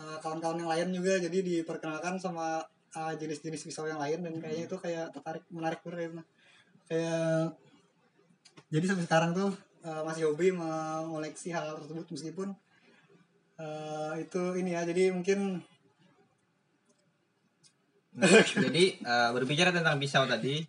uh, 0.00 0.16
kawan-kawan 0.24 0.64
yang 0.64 0.70
lain 0.72 0.88
juga. 0.96 1.20
Jadi 1.20 1.38
diperkenalkan 1.44 2.16
sama 2.16 2.64
uh, 2.96 3.12
jenis-jenis 3.18 3.68
pisau 3.68 3.84
yang 3.84 4.00
lain 4.00 4.24
dan 4.24 4.32
kayaknya 4.40 4.64
itu 4.70 4.76
kayak 4.80 5.12
tertarik 5.12 5.44
menarik 5.52 5.84
banget 5.84 5.98
kayaknya. 6.08 6.24
kayak 6.84 7.52
jadi 8.70 8.84
sampai 8.88 9.04
sekarang 9.04 9.30
tuh 9.32 9.50
uh, 9.84 10.02
masih 10.08 10.32
hobi 10.32 10.50
mengoleksi 10.50 11.52
hal 11.52 11.76
tersebut 11.78 12.08
meskipun 12.10 12.48
uh, 13.60 14.12
itu 14.16 14.42
ini 14.58 14.74
ya 14.74 14.82
jadi 14.88 15.12
mungkin 15.12 15.62
Nah, 18.14 18.30
jadi 18.46 18.84
eh, 18.94 19.30
berbicara 19.34 19.74
tentang 19.74 19.98
pisau 19.98 20.22
tadi, 20.22 20.62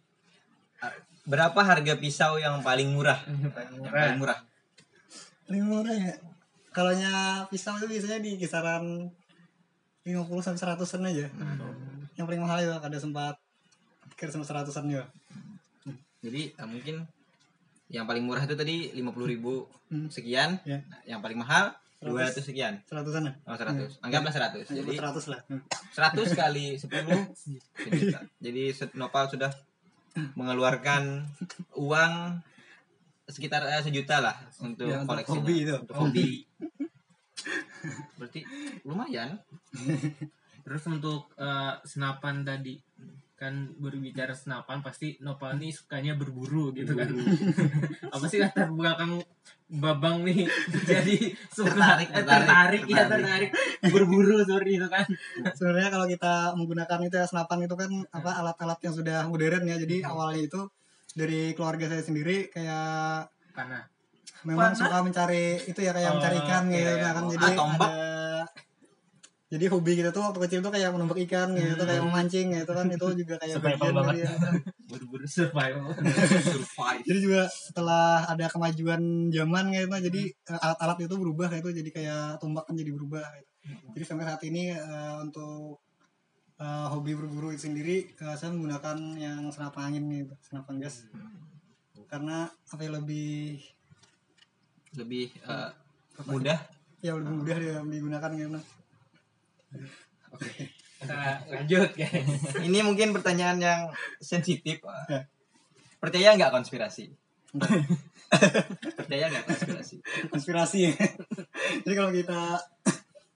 eh, 0.81 0.93
berapa 1.29 1.61
harga 1.61 1.93
pisau 1.93 2.41
yang 2.41 2.65
paling 2.65 2.89
murah? 2.89 3.21
Yang 3.29 3.53
paling 3.93 4.17
murah. 4.17 4.39
paling 5.45 5.65
murah. 5.69 5.93
Ya? 5.93 6.17
Kalau 6.73 6.91
nya 6.97 7.45
pisau 7.53 7.77
itu 7.77 7.85
biasanya 7.85 8.17
di 8.17 8.41
kisaran 8.41 9.13
50 10.01 10.41
sampai 10.41 10.73
100-an 10.73 11.05
aja. 11.05 11.25
Yang 12.17 12.25
paling 12.25 12.41
mahal 12.41 12.57
ya 12.65 12.81
ada 12.81 12.97
sempat 12.97 13.37
kira 14.15 14.31
sama 14.31 14.47
100-an 14.47 14.87
ya 14.89 15.03
Jadi 16.25 16.49
eh, 16.49 16.67
mungkin 16.67 17.05
yang 17.87 18.03
paling 18.03 18.21
murah 18.21 18.41
itu 18.41 18.53
tadi 18.53 18.89
50.000 18.91 19.01
ribu 19.27 19.53
Hmm. 19.85 20.09
sekian, 20.09 20.57
Ya. 20.61 20.81
Nah, 20.83 20.99
yang 21.05 21.19
paling 21.19 21.37
mahal 21.37 21.69
200 22.01 22.33
100. 22.35 22.41
sekian. 22.43 22.73
100-an 22.83 23.23
ya 23.23 23.33
Oh, 23.43 23.53
100. 23.53 23.97
Anggaplah 23.99 24.31
100. 24.31 24.65
Jadi 24.67 24.93
100 24.93 25.25
lah 25.27 25.41
100 25.91 26.25
kali 26.41 26.65
10 26.75 27.29
sejuta. 27.75 28.19
Jadi 28.37 28.63
set- 28.69 28.93
Nopal 28.93 29.25
sudah 29.27 29.53
mengeluarkan 30.33 31.21
uang 31.75 32.13
sekitar 33.25 33.65
eh, 33.67 33.81
sejuta 33.81 34.19
lah 34.19 34.37
untuk 34.59 34.85
Ya, 34.85 35.01
untuk 35.01 35.13
koleksi 35.13 35.33
hobi 35.35 35.55
itu. 35.63 35.73
Untuk 35.75 35.95
hobi. 35.95 36.29
Berarti 38.15 38.41
lumayan. 38.81 39.37
Terus 40.65 40.83
untuk 40.87 41.29
eh, 41.35 41.73
senapan 41.83 42.41
tadi 42.41 42.73
kan 43.35 43.67
berbicara 43.75 44.31
senapan 44.31 44.79
pasti 44.79 45.19
Nopal 45.19 45.59
nih 45.59 45.71
sukanya 45.75 46.15
berburu 46.15 46.71
gitu 46.71 46.95
kan. 46.95 47.11
Apa 48.15 48.25
sih 48.31 48.39
latar 48.39 48.71
belakang 48.71 49.19
Babang 49.65 50.21
nih 50.21 50.45
jadi 50.85 51.33
suka 51.49 51.73
Tertarik, 51.73 52.09
eh, 52.13 52.21
tertarik, 52.21 52.45
tertarik, 52.45 52.83
ya 52.85 52.95
tertarik. 53.01 53.25
tertarik 53.25 53.51
berburu 53.89 54.37
seperti 54.45 54.77
itu 54.77 54.87
kan. 54.87 55.05
sebenarnya 55.57 55.89
kalau 55.89 56.05
kita 56.05 56.33
menggunakan 56.53 56.99
itu 57.01 57.15
ya 57.17 57.25
senapan 57.25 57.65
itu 57.65 57.73
kan 57.73 57.89
apa 58.13 58.31
alat-alat 58.45 58.77
yang 58.85 58.93
sudah 58.93 59.19
modern 59.25 59.65
ya 59.65 59.75
jadi 59.81 60.05
awalnya 60.05 60.45
itu 60.45 60.61
dari 61.17 61.57
keluarga 61.57 61.89
saya 61.89 62.05
sendiri 62.05 62.53
kayak 62.53 63.25
Karena 63.57 63.81
memang 64.45 64.71
Mana? 64.71 64.77
suka 64.77 64.97
mencari 65.01 65.57
itu 65.65 65.79
ya 65.81 65.91
kayak 65.97 66.13
Oh, 66.13 66.15
mencari 66.21 66.37
ikan 66.45 66.63
gitu 66.69 66.85
iya, 66.85 67.01
nah, 67.01 67.11
kan 67.17 67.23
oh, 67.25 67.31
jadi 67.33 67.45
ah, 67.49 67.53
tombak. 67.57 67.89
ada 67.89 68.14
jadi 69.55 69.71
hobi 69.71 69.95
kita 69.95 70.11
tuh 70.11 70.19
waktu 70.19 70.39
kecil 70.43 70.59
tuh 70.59 70.67
kayak 70.67 70.91
menembak 70.91 71.15
ikan 71.23 71.55
gitu 71.55 71.79
kayak 71.87 72.03
memancing 72.03 72.51
gitu 72.51 72.71
kan. 72.75 72.91
Itu 72.91 73.07
juga 73.15 73.39
kayak 73.39 73.55
Survival 73.55 73.91
banget. 73.95 74.11
dari 74.11 74.21
berburu 74.91 75.27
survival. 75.31 75.87
Survive. 76.43 77.01
jadi 77.07 77.19
juga 77.23 77.41
setelah 77.47 78.27
ada 78.27 78.51
kemajuan 78.51 79.31
zaman 79.31 79.71
gitu 79.71 79.95
jadi 80.11 80.21
eh, 80.27 80.59
alat-alat 80.59 80.97
itu 81.07 81.15
berubah 81.15 81.47
gitu. 81.55 81.71
Jadi 81.71 81.89
kayak 81.95 82.43
tombak 82.43 82.67
kan 82.67 82.75
jadi 82.75 82.91
berubah 82.91 83.23
gitu. 83.39 83.51
jadi 83.95 84.03
sampai 84.03 84.25
saat 84.27 84.43
ini 84.43 84.75
eh, 84.75 85.15
untuk 85.23 85.79
eh, 86.59 86.87
hobi 86.91 87.15
berburu 87.15 87.55
itu 87.55 87.71
sendiri 87.71 88.11
eh, 88.11 88.35
saya 88.35 88.51
menggunakan 88.51 88.97
yang 89.15 89.47
senapan 89.55 89.95
angin 89.95 90.03
gitu 90.11 90.35
senapan 90.43 90.83
gas. 90.83 91.07
Karena 92.11 92.51
apa 92.51 92.81
ya 92.83 92.91
lebih 92.91 93.63
lebih 94.99 95.31
eh, 95.47 95.71
mudah? 96.27 96.59
Ya 96.99 97.15
lebih 97.15 97.39
mudah 97.39 97.55
dia 97.55 97.79
digunakan 97.87 98.31
gitu 98.35 98.59
Kita 100.35 101.19
lanjut 101.47 101.89
guys. 101.93 102.27
ini 102.61 102.79
mungkin 102.81 103.13
pertanyaan 103.13 103.57
yang 103.61 103.81
sensitif 104.17 104.81
Ya. 105.05 105.27
percaya 106.01 106.33
nggak 106.33 106.51
konspirasi 106.51 107.13
percaya 108.99 109.25
nggak 109.29 109.45
konspirasi 109.45 109.95
konspirasi 110.27 110.79
ya. 110.89 110.93
jadi 111.85 111.93
kalau 111.93 112.11
kita 112.11 112.39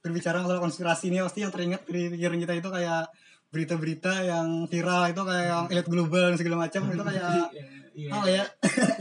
berbicara 0.02 0.42
masalah 0.42 0.62
konspirasi 0.62 1.12
ini 1.12 1.22
pasti 1.22 1.40
yang 1.42 1.54
teringat 1.54 1.86
dari 1.86 2.10
pikiran 2.10 2.38
kita 2.40 2.54
itu 2.58 2.70
kayak 2.70 3.04
berita-berita 3.50 4.14
yang 4.24 4.48
viral 4.66 5.10
itu 5.10 5.22
kayak 5.22 5.46
yang 5.46 5.64
elit 5.70 5.88
global 5.88 6.26
dan 6.30 6.38
segala 6.38 6.58
macam 6.66 6.82
itu 6.86 7.04
kayak 7.04 7.42
Iya. 8.00 8.16
apa 8.16 8.28
ya 8.32 8.44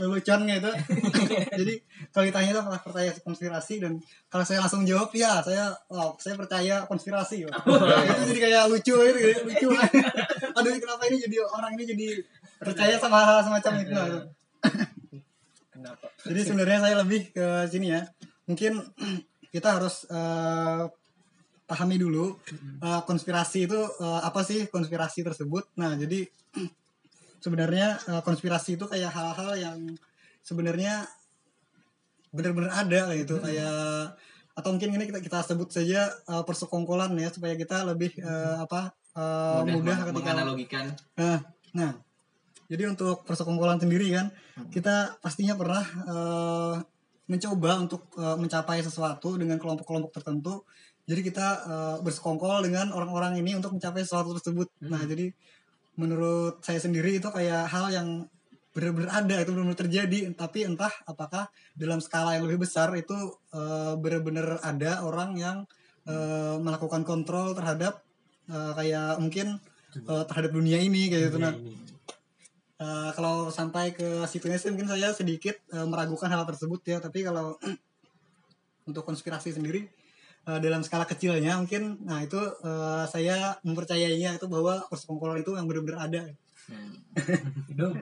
lelucon 0.03 0.43
gitu 0.43 0.71
jadi 1.55 1.73
kalau 2.09 2.25
ditanya 2.25 2.49
itu 2.51 2.59
apakah 2.59 2.81
percaya 2.83 3.11
konspirasi? 3.21 3.79
Dan 3.79 4.01
kalau 4.27 4.43
saya 4.43 4.59
langsung 4.65 4.83
jawab 4.83 5.13
ya 5.13 5.39
saya 5.45 5.71
wow, 5.87 6.17
saya 6.17 6.35
percaya 6.35 6.83
konspirasi 6.89 7.45
itu 7.47 8.23
jadi 8.33 8.39
kayak 8.49 8.63
lucu 8.67 8.95
gitu 8.97 9.19
lucu 9.45 9.67
aduh 10.57 10.71
kenapa 10.75 11.03
ini 11.07 11.17
jadi 11.21 11.37
orang 11.47 11.71
ini 11.77 11.83
jadi 11.85 12.07
percaya 12.59 12.95
sama 12.99 13.23
hal 13.23 13.39
semacam 13.47 13.73
itu. 13.79 13.95
Kenapa? 15.79 16.11
jadi 16.27 16.41
sebenarnya 16.43 16.79
saya 16.83 16.95
lebih 16.99 17.31
ke 17.31 17.45
sini 17.71 17.95
ya. 17.95 18.03
Mungkin 18.51 18.83
kita 19.55 19.79
harus 19.79 20.03
eh, 20.11 20.83
pahami 21.63 21.95
dulu 21.95 22.35
eh, 22.83 23.01
konspirasi 23.07 23.63
itu 23.63 23.79
eh, 23.79 24.21
apa 24.27 24.43
sih 24.43 24.67
konspirasi 24.67 25.23
tersebut? 25.23 25.71
Nah 25.79 25.95
jadi 25.95 26.27
sebenarnya 27.39 27.99
eh, 28.07 28.21
konspirasi 28.23 28.75
itu 28.75 28.85
kayak 28.85 29.11
hal-hal 29.11 29.51
yang 29.55 29.79
sebenarnya 30.43 31.07
benar-benar 32.29 32.71
ada 32.85 33.15
gitu. 33.17 33.41
Kayak 33.41 34.15
atau 34.53 34.69
mungkin 34.75 34.91
ini 34.99 35.07
kita 35.07 35.19
kita 35.23 35.39
sebut 35.43 35.71
saja 35.71 36.11
eh, 36.11 36.43
persekongkolan 36.43 37.15
ya 37.15 37.31
supaya 37.31 37.55
kita 37.55 37.87
lebih 37.87 38.11
eh, 38.19 38.55
apa 38.59 38.91
eh, 39.15 39.61
mudah, 39.71 39.97
meng- 39.97 40.07
ketika 40.11 40.31
menganalogikan. 40.35 40.85
Nah, 41.15 41.39
nah, 41.71 41.91
jadi 42.69 42.91
untuk 42.91 43.23
persekongkolan 43.25 43.79
sendiri 43.81 44.11
kan, 44.13 44.29
kita 44.69 45.17
pastinya 45.23 45.55
pernah 45.55 45.83
eh, 45.83 46.75
mencoba 47.29 47.71
untuk 47.81 48.11
eh, 48.19 48.37
mencapai 48.37 48.83
sesuatu 48.83 49.39
dengan 49.39 49.57
kelompok-kelompok 49.57 50.11
tertentu. 50.11 50.67
Jadi 51.09 51.21
kita 51.25 51.47
eh, 51.65 51.97
bersekongkol 52.05 52.69
dengan 52.69 52.93
orang-orang 52.93 53.41
ini 53.41 53.57
untuk 53.57 53.73
mencapai 53.73 54.05
sesuatu 54.05 54.37
tersebut. 54.37 54.69
Nah, 54.85 55.01
jadi 55.07 55.33
menurut 55.99 56.63
saya 56.63 56.79
sendiri 56.79 57.19
itu 57.19 57.27
kayak 57.27 57.67
hal 57.67 57.91
yang 57.91 58.07
benar-benar 58.71 59.11
ada 59.11 59.35
itu 59.43 59.51
benar-benar 59.51 59.79
terjadi. 59.83 60.19
Tapi 60.31 60.63
entah 60.63 60.93
apakah 61.03 61.51
dalam 61.75 61.99
skala 61.99 62.39
yang 62.39 62.47
lebih 62.47 62.63
besar 62.63 62.95
itu 62.95 63.15
eh, 63.51 63.93
benar-benar 63.99 64.63
ada 64.63 65.03
orang 65.03 65.35
yang 65.35 65.57
eh, 66.07 66.55
melakukan 66.55 67.03
kontrol 67.03 67.51
terhadap 67.51 67.99
eh, 68.47 68.71
kayak 68.79 69.19
mungkin 69.19 69.59
eh, 69.93 70.23
terhadap 70.23 70.55
dunia 70.55 70.79
ini 70.79 71.11
kayak 71.11 71.35
gitu. 71.35 71.43
Nah 71.43 71.53
Eh, 72.79 73.11
kalau 73.11 73.51
sampai 73.51 73.91
ke 73.91 74.23
situnya 74.23 74.55
sih 74.55 74.71
mungkin 74.71 74.87
saya 74.87 75.11
sedikit 75.11 75.59
eh, 75.75 75.83
meragukan 75.83 76.31
hal 76.31 76.47
tersebut 76.47 76.79
ya. 76.87 77.03
Tapi 77.03 77.27
kalau 77.27 77.59
untuk 78.89 79.03
konspirasi 79.03 79.51
sendiri 79.51 79.91
eh, 80.49 80.59
dalam 80.59 80.81
skala 80.81 81.05
kecilnya 81.05 81.61
mungkin 81.61 82.01
nah 82.01 82.17
itu 82.25 82.41
eh, 82.65 83.05
saya 83.05 83.53
mempercayainya 83.61 84.41
itu 84.41 84.49
bahwa 84.49 84.81
persekongkolan 84.89 85.45
itu 85.45 85.53
yang 85.53 85.69
benar-benar 85.69 86.09
ada. 86.09 86.21
Hidup. 87.69 87.93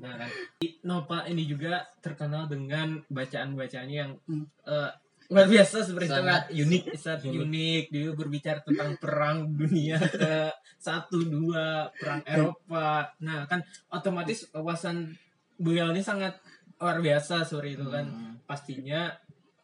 nah 0.00 0.12
kan 0.20 0.28
Nova 0.84 1.24
ini 1.24 1.48
juga 1.48 1.80
terkenal 2.04 2.44
dengan 2.44 3.00
bacaan-bacaannya 3.08 3.96
yang 3.96 4.12
Hmm. 4.28 4.44
eh, 4.68 4.90
luar 5.32 5.48
biasa 5.48 5.80
seperti 5.80 6.12
itu 6.12 6.16
Sangat 6.20 6.42
unik 6.52 6.84
sangat 7.00 7.20
unik. 7.24 7.84
Dia 7.88 8.12
berbicara 8.12 8.60
tentang 8.60 9.00
perang 9.00 9.48
dunia 9.56 9.96
ke 9.96 10.52
satu 10.76 11.16
dua 11.24 11.88
perang 11.96 12.20
Eropa. 12.28 13.08
Nah 13.24 13.48
kan 13.48 13.64
otomatis 13.88 14.44
wawasan 14.52 15.16
beliau 15.56 15.88
ini 15.96 16.04
sangat 16.04 16.36
luar 16.76 17.00
biasa 17.00 17.40
seperti 17.40 17.80
itu 17.80 17.86
kan. 17.88 18.04
Hmm. 18.04 18.36
pastinya 18.44 19.08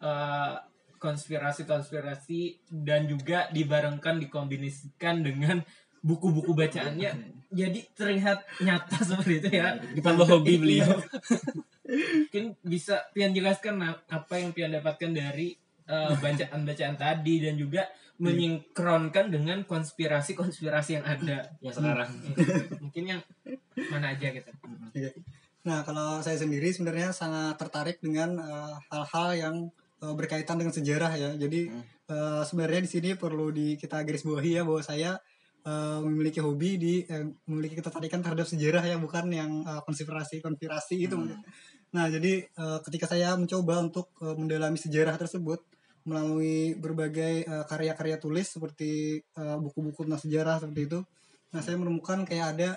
eh, 0.01 0.55
konspirasi-konspirasi 1.01 2.69
dan 2.69 3.09
juga 3.09 3.49
dibarengkan 3.51 4.21
dikombinasikan 4.21 5.25
dengan 5.25 5.65
buku-buku 6.05 6.53
bacaannya 6.53 7.11
jadi 7.61 7.81
terlihat 7.97 8.47
nyata 8.63 8.99
seperti 9.03 9.35
itu 9.43 9.49
ya 9.59 9.75
Ditambah 9.97 10.27
hobi 10.29 10.55
beliau. 10.63 10.95
mungkin 11.91 12.55
bisa 12.63 13.11
Pian 13.11 13.35
jelaskan 13.35 13.83
nah, 13.83 13.99
apa 14.07 14.39
yang 14.39 14.55
Pian 14.55 14.71
dapatkan 14.71 15.11
dari 15.11 15.57
eh, 15.91 16.13
bacaan-bacaan 16.15 16.95
tadi 16.95 17.35
dan 17.43 17.59
juga 17.59 17.91
menyinkronkan 18.21 19.33
dengan 19.33 19.65
konspirasi-konspirasi 19.65 21.01
yang 21.01 21.07
ada 21.09 21.57
yang 21.65 21.73
sekarang. 21.73 22.11
mungkin 22.85 23.05
yang 23.17 23.21
mana 23.89 24.13
aja 24.13 24.29
gitu 24.29 24.53
Iya. 24.93 25.11
Nah, 25.61 25.85
kalau 25.85 26.21
saya 26.25 26.37
sendiri 26.41 26.73
sebenarnya 26.73 27.13
sangat 27.17 27.57
tertarik 27.59 27.99
dengan 27.99 28.37
eh, 28.39 28.75
hal-hal 28.93 29.29
yang 29.35 29.57
eh, 30.01 30.15
berkaitan 30.17 30.57
dengan 30.61 30.75
sejarah 30.75 31.13
ya. 31.17 31.31
Jadi 31.37 31.71
eh, 32.11 32.43
sebenarnya 32.45 32.81
di 32.85 32.91
sini 32.91 33.11
perlu 33.15 33.53
di 33.53 33.77
kita 33.77 34.03
garis 34.03 34.25
bawahi 34.25 34.61
ya 34.61 34.63
bahwa 34.67 34.83
saya 34.83 35.17
eh, 35.65 35.99
memiliki 36.03 36.41
hobi 36.41 36.71
di 36.81 36.95
eh, 37.05 37.29
memiliki 37.47 37.79
ketertarikan 37.79 38.25
terhadap 38.25 38.49
sejarah 38.49 38.83
ya, 38.85 38.97
bukan 38.97 39.29
yang 39.31 39.51
eh, 39.65 39.81
konspirasi-konspirasi 39.85 40.97
itu. 41.01 41.17
Nah, 41.91 42.07
jadi 42.07 42.33
eh, 42.47 42.79
ketika 42.87 43.07
saya 43.11 43.37
mencoba 43.37 43.85
untuk 43.85 44.13
eh, 44.25 44.37
mendalami 44.37 44.81
sejarah 44.81 45.17
tersebut 45.21 45.61
melalui 46.01 46.81
berbagai 46.81 47.45
karya-karya 47.69 48.17
tulis 48.17 48.49
seperti 48.49 49.21
buku-buku 49.37 50.09
tentang 50.09 50.17
sejarah 50.25 50.57
seperti 50.57 50.89
itu. 50.89 51.01
Nah, 51.53 51.61
saya 51.61 51.77
menemukan 51.77 52.25
kayak 52.25 52.57
ada 52.57 52.71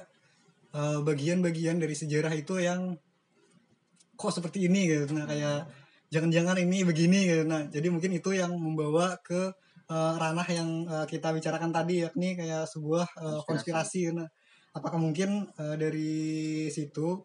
bagian-bagian 1.07 1.79
dari 1.79 1.95
sejarah 1.95 2.35
itu 2.35 2.59
yang 2.59 2.99
kok 4.17 4.33
seperti 4.33 4.69
ini 4.69 4.89
gitu 4.89 5.13
nah 5.13 5.25
kayak 5.25 5.65
jangan-jangan 6.13 6.61
ini 6.61 6.85
begini 6.85 7.19
gitu 7.25 7.43
nah 7.49 7.65
jadi 7.65 7.89
mungkin 7.89 8.13
itu 8.13 8.29
yang 8.37 8.53
membawa 8.53 9.17
ke 9.25 9.49
eh, 9.89 10.13
ranah 10.21 10.45
yang 10.53 10.69
eh, 10.85 11.05
kita 11.09 11.33
bicarakan 11.33 11.73
tadi 11.73 12.05
yakni 12.05 12.37
kayak 12.37 12.69
sebuah 12.69 13.05
eh, 13.17 13.39
konspirasi 13.49 14.13
nah 14.13 14.29
apakah 14.77 15.01
mungkin 15.01 15.49
eh, 15.57 15.75
dari 15.81 16.13
situ 16.69 17.17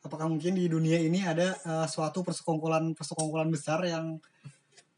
apakah 0.00 0.30
mungkin 0.30 0.54
di 0.54 0.70
dunia 0.70 0.96
ini 0.96 1.26
ada 1.26 1.58
eh, 1.58 1.86
suatu 1.90 2.22
persekongkolan 2.22 2.94
persekongkolan 2.94 3.50
besar 3.50 3.82
yang 3.84 4.14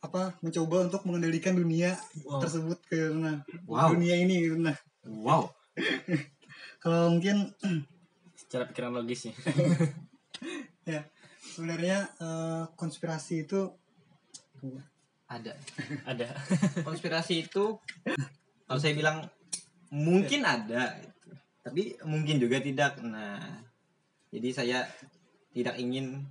apa 0.03 0.35
mencoba 0.43 0.91
untuk 0.91 1.07
mengendalikan 1.09 1.55
dunia 1.55 1.95
Wow. 2.27 2.43
tersebut 2.43 2.79
ke 2.85 3.01
nah 3.15 3.41
Wow. 3.65 3.95
dunia 3.95 4.19
ini 4.19 4.45
gitu. 4.45 4.59
nah 4.59 4.75
wow 5.07 5.47
kalau 6.83 7.17
mungkin 7.17 7.49
Secara 8.43 8.67
pikiran 8.69 8.93
logisnya. 8.93 9.33
ya 10.85 11.07
sebenarnya 11.53 12.09
eh, 12.17 12.65
konspirasi 12.73 13.45
itu 13.45 13.69
ada 15.29 15.53
Ada. 16.09 16.29
konspirasi 16.89 17.49
itu 17.49 17.77
kalau 18.65 18.81
saya 18.81 18.97
bilang 18.97 19.25
mungkin 19.93 20.45
ada 20.45 20.97
gitu. 20.97 21.33
tapi 21.61 21.83
mungkin 22.09 22.41
juga 22.41 22.61
tidak 22.65 23.01
nah 23.05 23.41
jadi 24.33 24.49
saya 24.53 24.79
tidak 25.53 25.77
ingin 25.77 26.25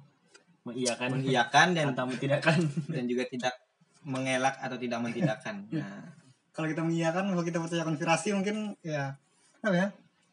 Mengiyakan 0.61 1.17
mengiyakan 1.17 1.67
dan 1.73 1.85
atau 1.97 2.05
tidak 2.21 2.41
kan. 2.45 2.61
dan 2.85 3.09
juga 3.09 3.25
tidak 3.25 3.57
mengelak 4.05 4.61
atau 4.61 4.77
tidak 4.77 5.01
mentidakkan 5.01 5.65
nah 5.73 6.05
kalau 6.53 6.69
kita 6.69 6.85
mengiyakan 6.85 7.33
kalau 7.33 7.41
kita 7.41 7.57
percaya 7.57 7.81
konspirasi 7.81 8.37
mungkin 8.37 8.77
ya 8.85 9.17
apa 9.61 9.75
ya 9.77 9.87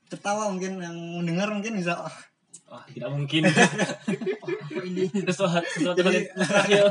tertawa 0.08 0.52
mungkin 0.52 0.80
yang 0.80 0.96
mendengar 0.96 1.48
mungkin 1.52 1.80
bisa 1.80 1.96
ah, 1.96 2.16
Wah, 2.68 2.84
tidak 2.88 3.10
mungkin. 3.12 3.42
ini 4.84 5.08
sesuatu 5.24 5.64
mustahil. 6.36 6.86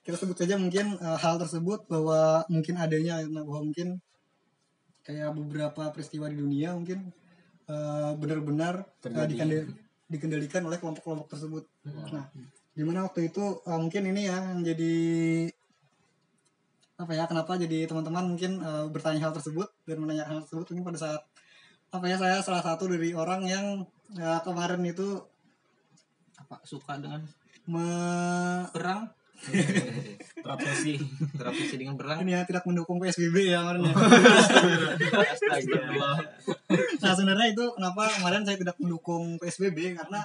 kita 0.00 0.16
sebut 0.16 0.36
saja 0.36 0.56
mungkin 0.56 0.96
eh, 0.96 1.18
hal 1.20 1.36
tersebut 1.38 1.86
bahwa 1.86 2.42
mungkin 2.50 2.74
adanya 2.80 3.20
nah, 3.28 3.44
bahwa 3.46 3.70
mungkin 3.70 4.00
kayak 5.04 5.32
beberapa 5.36 5.92
peristiwa 5.94 6.26
di 6.28 6.36
dunia 6.40 6.74
mungkin 6.76 7.12
eh, 7.68 8.12
benar-benar 8.16 8.84
Terjadi. 9.00 9.28
dikendali- 9.36 9.70
dikendalikan 10.10 10.62
oleh 10.66 10.82
kelompok-kelompok 10.82 11.28
tersebut. 11.30 11.64
Nah, 11.86 12.26
di 12.74 12.82
mana 12.82 13.06
waktu 13.06 13.30
itu 13.30 13.62
eh, 13.62 13.78
mungkin 13.78 14.02
ini 14.10 14.26
ya 14.26 14.36
yang 14.40 14.60
jadi 14.66 14.94
apa 17.00 17.16
ya 17.16 17.24
kenapa 17.24 17.56
jadi 17.56 17.88
teman-teman 17.88 18.36
mungkin 18.36 18.60
eh, 18.60 18.84
bertanya 18.92 19.24
hal 19.24 19.32
tersebut 19.32 19.68
dan 19.88 19.96
menanyakan 20.02 20.40
hal 20.40 20.42
tersebut 20.44 20.66
mungkin 20.74 20.86
pada 20.92 20.98
saat 21.00 21.22
apa 21.90 22.04
ya 22.06 22.16
saya 22.16 22.38
salah 22.38 22.62
satu 22.62 22.86
dari 22.86 23.10
orang 23.10 23.42
yang 23.46 23.82
eh, 24.14 24.40
kemarin 24.46 24.78
itu 24.86 25.18
apa 26.38 26.62
suka 26.62 26.98
dengan 27.02 27.22
me- 27.66 28.66
perang 28.70 29.10
terobsesi 30.44 31.00
terobsesi 31.34 31.74
dengan 31.80 31.96
perang 31.96 32.22
ini 32.22 32.36
yang 32.36 32.44
tidak 32.44 32.62
mendukung 32.68 33.00
PSBB 33.00 33.50
ya 33.50 33.64
kemarin 33.64 33.88
ya. 33.88 33.94
Nah 37.00 37.12
sebenarnya 37.16 37.48
itu 37.56 37.64
kenapa 37.72 38.02
kemarin 38.20 38.44
saya 38.44 38.56
tidak 38.60 38.76
mendukung 38.78 39.40
PSBB 39.40 39.96
karena 39.96 40.20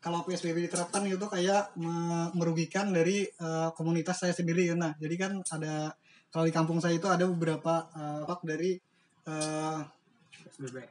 kalau 0.00 0.24
PSBB 0.24 0.68
diterapkan 0.68 1.04
itu 1.08 1.24
kayak 1.24 1.72
me- 1.80 2.30
merugikan 2.36 2.92
dari 2.92 3.24
eh, 3.26 3.68
komunitas 3.74 4.22
saya 4.22 4.36
sendiri. 4.36 4.70
Nah 4.76 4.92
jadi 5.00 5.14
kan 5.16 5.32
ada 5.40 5.90
kalau 6.30 6.44
di 6.46 6.54
kampung 6.54 6.78
saya 6.78 6.94
itu 6.94 7.10
ada 7.10 7.26
beberapa 7.26 7.90
apa 7.90 8.38
dari 8.46 8.78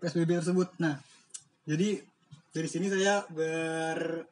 PSBB 0.02 0.30
tersebut. 0.42 0.70
Nah 0.82 0.98
jadi 1.70 2.02
dari 2.50 2.70
sini 2.70 2.90
saya 2.90 3.24
ber 3.30 4.26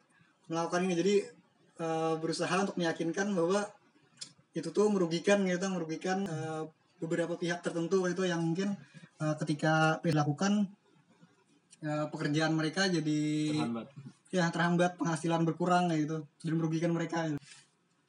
melakukan 0.50 0.82
ini. 0.88 0.94
Jadi 0.98 1.14
eh, 1.78 2.14
berusaha 2.18 2.54
untuk 2.58 2.76
meyakinkan 2.76 3.30
bahwa 3.32 3.62
itu 4.56 4.68
tuh 4.74 4.90
merugikan 4.90 5.46
gitu 5.46 5.66
merugikan 5.70 6.26
eh, 6.26 6.62
beberapa 6.98 7.38
pihak 7.38 7.62
tertentu 7.62 8.02
itu 8.10 8.26
yang 8.26 8.42
mungkin 8.42 8.74
eh, 9.22 9.34
ketika 9.38 10.02
dilakukan 10.02 10.66
eh, 11.82 12.06
pekerjaan 12.10 12.52
mereka 12.58 12.90
jadi 12.90 13.20
terhambat. 13.54 13.86
Ya 14.28 14.44
terhambat 14.52 15.00
penghasilan 15.00 15.48
berkurang 15.48 15.88
gitu 15.96 16.28
dan 16.44 16.52
merugikan 16.52 16.92
mereka 16.92 17.32
gitu. 17.32 17.40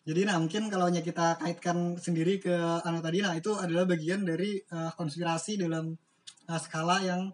jadi 0.03 0.27
nah 0.27 0.35
mungkin 0.35 0.67
kalau 0.67 0.91
hanya 0.91 0.99
kita 0.99 1.39
kaitkan 1.39 1.95
sendiri 1.95 2.43
ke 2.43 2.51
anak 2.83 3.07
tadi 3.07 3.23
nah 3.23 3.31
itu 3.39 3.55
adalah 3.55 3.87
bagian 3.87 4.27
dari 4.27 4.59
eh, 4.59 4.91
konspirasi 4.99 5.55
dalam 5.55 5.95
eh, 6.49 6.59
skala 6.59 6.97
yang 7.05 7.29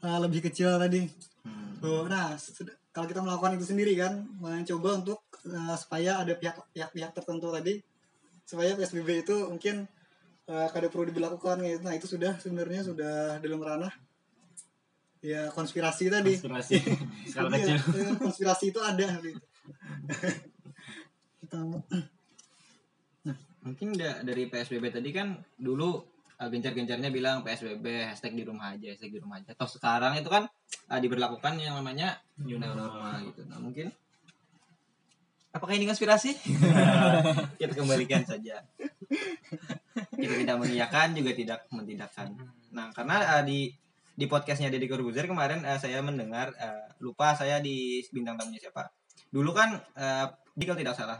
eh, 0.00 0.18
lebih 0.22 0.46
kecil 0.46 0.78
tadi. 0.78 1.10
Hmm. 1.42 2.06
Nah 2.06 2.38
kalau 2.90 3.06
kita 3.06 3.20
melakukan 3.22 3.54
itu 3.58 3.66
sendiri 3.66 3.94
kan 3.98 4.22
mencoba 4.38 5.02
untuk 5.02 5.20
eh, 5.44 5.76
supaya 5.76 6.22
ada 6.22 6.32
pihak 6.34 6.56
pihak 6.70 6.90
pihak 6.94 7.10
tertentu 7.10 7.50
tadi 7.50 7.82
supaya 8.46 8.74
psbb 8.74 9.22
itu 9.22 9.36
mungkin 9.46 9.86
eh, 10.46 10.68
kada 10.70 10.86
perlu 10.90 11.10
diberlakukan 11.10 11.58
gitu. 11.62 11.80
Nah 11.82 11.94
itu 11.94 12.06
sudah 12.06 12.38
sebenarnya 12.38 12.82
sudah 12.86 13.38
dalam 13.38 13.60
ranah 13.60 13.92
ya 15.20 15.52
konspirasi 15.52 16.08
tadi. 16.08 16.38
Konspirasi. 16.40 16.74
Skala 17.30 17.52
Iya, 17.54 17.76
kecil. 17.76 17.78
iya, 17.98 18.10
konspirasi 18.16 18.64
itu 18.72 18.80
ada 18.80 19.06
gitu. 19.20 19.40
Kita 21.44 21.58
mungkin 23.60 23.92
da- 23.92 24.24
dari 24.24 24.48
PSBB 24.48 24.88
tadi 24.88 25.12
kan 25.12 25.36
dulu 25.60 26.00
uh, 26.40 26.48
gencar-gencarnya 26.48 27.12
bilang 27.12 27.44
PSBB 27.44 28.08
hashtag 28.08 28.40
di 28.40 28.44
rumah 28.48 28.72
aja 28.72 28.96
hashtag 28.96 29.12
di 29.12 29.20
rumah 29.20 29.38
aja. 29.38 29.52
Toh 29.52 29.68
sekarang 29.68 30.16
itu 30.16 30.32
kan 30.32 30.48
uh, 30.88 31.00
diberlakukan 31.00 31.60
yang 31.60 31.76
namanya 31.76 32.16
new 32.40 32.56
normal 32.56 33.20
gitu. 33.28 33.44
Nah 33.44 33.60
mungkin 33.60 33.92
apakah 35.52 35.76
ini 35.76 35.84
konspirasi? 35.84 36.32
Kita 37.60 37.72
kembalikan 37.76 38.24
saja. 38.24 38.64
Kita 40.16 40.34
tidak 40.40 40.56
mengiyakan 40.56 41.12
juga 41.12 41.30
tidak 41.36 41.60
mentidakkan 41.68 42.32
nah 42.70 42.86
karena 42.94 43.18
uh, 43.34 43.42
di 43.42 43.66
di 44.14 44.30
podcastnya 44.30 44.70
Deddy 44.70 44.86
Corbuzier 44.86 45.26
kemarin 45.26 45.66
uh, 45.66 45.74
saya 45.74 45.98
mendengar 46.06 46.54
uh, 46.54 46.86
lupa 47.02 47.34
saya 47.34 47.58
di 47.58 47.98
bintang 48.14 48.38
tamunya 48.38 48.62
siapa. 48.62 48.94
Dulu 49.26 49.50
kan 49.50 49.74
uh, 49.74 50.26
kalau 50.54 50.78
tidak 50.78 50.94
salah 50.94 51.18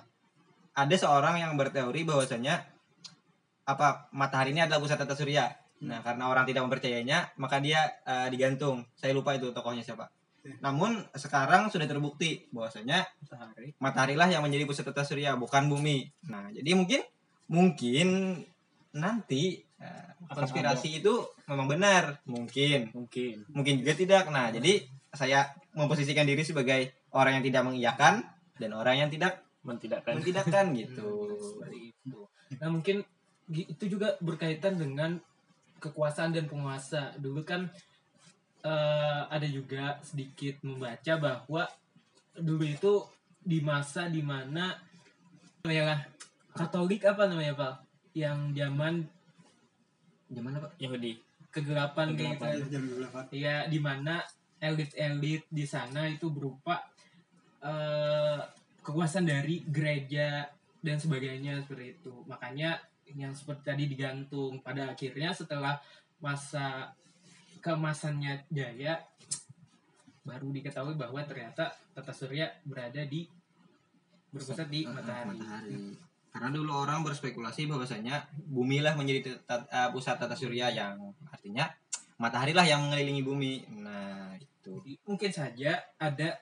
ada 0.76 0.96
seorang 0.96 1.42
yang 1.42 1.52
berteori 1.58 2.06
bahwasanya 2.06 2.62
apa 3.76 4.10
matahari 4.10 4.50
ini 4.50 4.66
adalah 4.66 4.82
pusat 4.82 4.98
tata 4.98 5.14
surya. 5.14 5.46
Nah, 5.80 6.04
karena 6.04 6.28
orang 6.28 6.44
tidak 6.44 6.68
mempercayainya, 6.68 7.32
maka 7.40 7.56
dia 7.62 7.80
eh, 8.04 8.28
digantung. 8.28 8.84
Saya 8.98 9.16
lupa 9.16 9.32
itu 9.32 9.48
tokohnya 9.54 9.80
siapa. 9.80 10.12
Namun 10.60 11.04
sekarang 11.16 11.68
sudah 11.68 11.84
terbukti 11.84 12.48
bahwasanya 12.52 13.04
matahari 13.24 13.68
matahari 13.76 14.14
lah 14.16 14.28
yang 14.28 14.44
menjadi 14.44 14.64
pusat 14.68 14.88
tata 14.88 15.04
surya, 15.04 15.36
bukan 15.40 15.68
bumi. 15.72 16.08
Nah, 16.28 16.52
jadi 16.52 16.76
mungkin 16.76 17.00
mungkin 17.48 18.08
nanti 18.92 19.64
eh, 19.80 20.10
konspirasi 20.28 21.00
itu 21.00 21.24
memang 21.48 21.68
benar, 21.70 22.20
mungkin. 22.28 22.92
mungkin 22.92 23.48
Mungkin 23.48 23.74
juga 23.80 23.92
tidak. 23.96 24.24
Nah, 24.28 24.52
jadi 24.52 24.84
saya 25.10 25.48
memposisikan 25.74 26.28
diri 26.28 26.44
sebagai 26.44 26.92
orang 27.14 27.40
yang 27.40 27.44
tidak 27.46 27.62
mengiyakan 27.66 28.14
dan 28.60 28.70
orang 28.76 29.06
yang 29.06 29.10
tidak 29.10 29.42
mentidakkan 29.64 30.20
mentidakkan 30.20 30.72
gitu. 30.72 31.36
nah 32.60 32.68
mungkin 32.68 33.06
itu 33.50 33.84
juga 33.98 34.14
berkaitan 34.22 34.78
dengan 34.78 35.18
kekuasaan 35.82 36.30
dan 36.36 36.46
penguasa 36.46 37.16
dulu 37.18 37.42
kan 37.42 37.66
eh, 38.62 39.22
ada 39.26 39.48
juga 39.48 39.98
sedikit 40.04 40.62
membaca 40.62 41.16
bahwa 41.18 41.66
dulu 42.36 42.64
itu 42.64 42.92
di 43.40 43.58
masa 43.64 44.06
di 44.06 44.20
mana 44.20 44.76
namanya 45.64 46.04
Katolik 46.50 47.06
apa 47.06 47.30
namanya 47.30 47.54
pak 47.54 47.74
yang 48.12 48.50
zaman 48.52 49.06
Zaman 50.30 50.52
apa? 50.62 50.68
Yahudi 50.78 51.18
kegelapan, 51.50 52.14
Kegelapan. 52.14 52.54
gitu 52.62 52.70
jam 52.70 52.84
delapan. 52.86 53.22
ya 53.34 53.66
di 53.66 53.78
mana 53.82 54.22
elit-elit 54.62 55.42
di 55.50 55.66
sana 55.66 56.06
itu 56.06 56.30
berupa 56.30 56.78
eh, 57.64 58.40
kekuasaan 58.86 59.26
dari 59.26 59.66
gereja 59.66 60.46
dan 60.80 60.96
sebagainya 60.96 61.60
seperti 61.66 61.98
itu 62.00 62.14
makanya 62.30 62.78
yang 63.16 63.32
seperti 63.34 63.62
tadi 63.66 63.84
digantung 63.90 64.62
pada 64.62 64.92
akhirnya 64.92 65.34
setelah 65.34 65.78
masa 66.20 66.92
kemasannya 67.60 68.44
Jaya 68.48 69.00
baru 70.20 70.52
diketahui 70.52 70.94
bahwa 70.94 71.20
ternyata 71.24 71.72
tata 71.96 72.12
surya 72.12 72.48
berada 72.62 73.02
di 73.08 73.24
berpusat 74.30 74.68
di 74.70 74.86
Uh, 74.86 74.92
uh, 74.92 74.94
matahari. 75.00 75.28
matahari. 75.34 75.74
Karena 76.30 76.48
dulu 76.54 76.70
orang 76.70 77.02
berspekulasi 77.02 77.66
bahwasanya 77.66 78.30
bumi 78.46 78.78
lah 78.78 78.94
menjadi 78.94 79.34
tat- 79.42 79.66
uh, 79.66 79.90
pusat 79.90 80.14
tata 80.14 80.38
surya 80.38 80.70
yang 80.70 81.10
artinya 81.26 81.66
matahari 82.22 82.54
lah 82.54 82.62
yang 82.62 82.86
mengelilingi 82.86 83.26
bumi. 83.26 83.66
Nah, 83.82 84.38
itu. 84.38 84.78
Jadi, 84.78 84.92
mungkin 85.08 85.30
saja 85.34 85.82
ada 85.98 86.38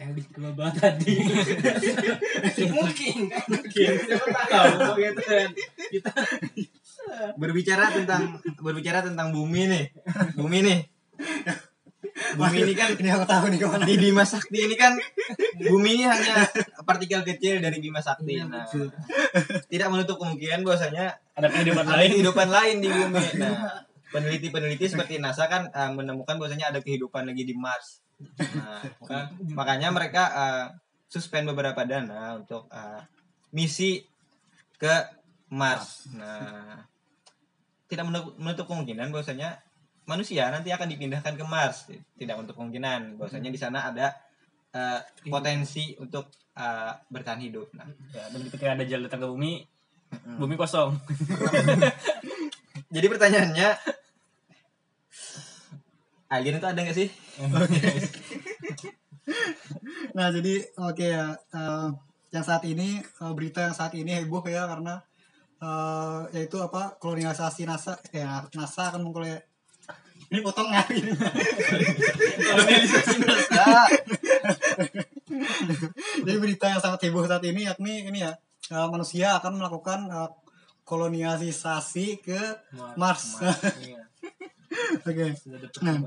elit 0.00 0.28
global 0.32 0.72
tadi 0.72 1.20
mungkin 2.74 3.16
kan 3.28 3.44
mungkin 3.52 3.92
siapa 4.00 4.42
tahu 4.48 4.96
gitu 4.96 5.22
kan 5.22 5.50
kita 5.92 6.12
Berbicara 7.36 7.90
tentang 7.90 8.38
berbicara 8.60 9.02
tentang 9.02 9.34
bumi 9.34 9.66
nih. 9.66 9.84
Bumi 10.36 10.58
nih. 10.62 10.80
Bumi 12.36 12.56
ini 12.64 12.74
kan 12.76 12.92
ini 12.96 13.08
aku 13.12 13.24
tahu 13.24 13.44
nih 13.52 13.58
ke 13.60 13.66
mana 13.68 13.84
di 13.84 13.96
Bima 13.96 14.24
Sakti 14.24 14.58
ini 14.68 14.76
kan 14.76 14.96
bumi 15.56 16.00
ini 16.00 16.04
hanya 16.08 16.44
partikel 16.84 17.24
kecil 17.24 17.60
dari 17.60 17.80
Bima 17.80 18.00
Sakti. 18.00 18.40
Iya, 18.40 18.44
Nah, 18.48 18.64
tidak 19.68 19.88
menutup 19.88 20.20
kemungkinan 20.20 20.64
bahwasanya 20.64 21.16
ada 21.36 21.48
kehidupan 21.48 21.84
ada 21.86 21.96
lain 22.00 22.10
kehidupan 22.16 22.48
lain 22.48 22.76
di 22.80 22.88
bumi. 22.88 23.24
Nah, 23.40 23.84
peneliti-peneliti 24.10 24.90
seperti 24.90 25.22
NASA 25.22 25.46
kan 25.46 25.70
uh, 25.70 25.90
menemukan 25.94 26.34
bahwasanya 26.34 26.74
ada 26.74 26.80
kehidupan 26.82 27.30
lagi 27.30 27.46
di 27.46 27.54
Mars. 27.54 28.02
Nah, 28.56 28.82
maka- 29.02 29.30
makanya 29.52 29.88
mereka 29.90 30.22
uh, 30.32 30.66
suspend 31.10 31.48
beberapa 31.50 31.82
dana 31.84 32.38
untuk 32.38 32.68
uh, 32.70 33.02
misi 33.50 34.04
ke 34.78 34.94
Mars. 35.50 36.06
Nah, 36.14 36.86
tidak 37.90 38.06
menutup, 38.38 38.70
kemungkinan 38.70 39.10
bahwasanya 39.10 39.58
manusia 40.06 40.46
nanti 40.54 40.70
akan 40.70 40.86
dipindahkan 40.86 41.34
ke 41.34 41.44
Mars. 41.44 41.90
Tidak 41.90 42.36
untuk 42.38 42.54
kemungkinan 42.54 43.18
bahwasanya 43.18 43.50
di 43.50 43.58
sana 43.58 43.90
ada 43.90 44.14
uh, 44.70 45.02
potensi 45.26 45.98
untuk 45.98 46.30
uh, 46.54 46.94
bertahan 47.10 47.42
hidup. 47.42 47.74
Nah, 47.74 47.90
ya, 48.14 48.30
dan 48.30 48.40
ketika 48.46 48.64
ada 48.78 48.84
jalan 48.86 49.10
datang 49.10 49.26
ke 49.26 49.28
bumi 49.28 49.52
mm. 50.10 50.38
bumi 50.38 50.54
kosong 50.58 50.94
Jadi 52.94 53.06
pertanyaannya 53.06 53.68
Alien 56.30 56.62
itu 56.62 56.66
ada 56.66 56.80
nggak 56.80 56.96
sih? 56.96 57.08
Nah 60.10 60.26
jadi 60.34 60.58
oke 60.74 61.06
ya 61.06 61.30
eh, 61.54 61.88
yang 62.34 62.44
saat 62.44 62.62
ini 62.66 62.98
eh, 62.98 63.32
berita 63.34 63.62
yang 63.62 63.76
saat 63.76 63.94
ini 63.94 64.10
heboh 64.18 64.42
ya 64.42 64.66
karena 64.66 64.98
eh, 65.62 66.20
yaitu 66.34 66.58
apa 66.58 66.98
kolonialisasi 66.98 67.62
NASA 67.66 67.94
ya 68.10 68.42
NASA 68.54 68.90
akan 68.90 69.06
mengkoloni 69.06 69.38
ini 70.30 70.40
potong 70.42 70.70
nggak 70.70 70.88
ini 70.98 71.10
Kolonialisasi 72.42 73.16
NASA. 73.22 73.66
jadi 76.26 76.38
berita 76.42 76.66
yang 76.66 76.82
sangat 76.82 77.06
heboh 77.06 77.22
saat 77.26 77.46
ini 77.46 77.70
yakni 77.70 78.10
ini 78.10 78.26
ya 78.26 78.34
manusia 78.90 79.38
akan 79.38 79.62
melakukan 79.62 80.10
kolonialisasi 80.82 82.18
ke 82.18 82.40
Mars. 82.98 83.38
Iya, 83.78 84.02
oke 85.08 85.26
Nah. 85.82 85.98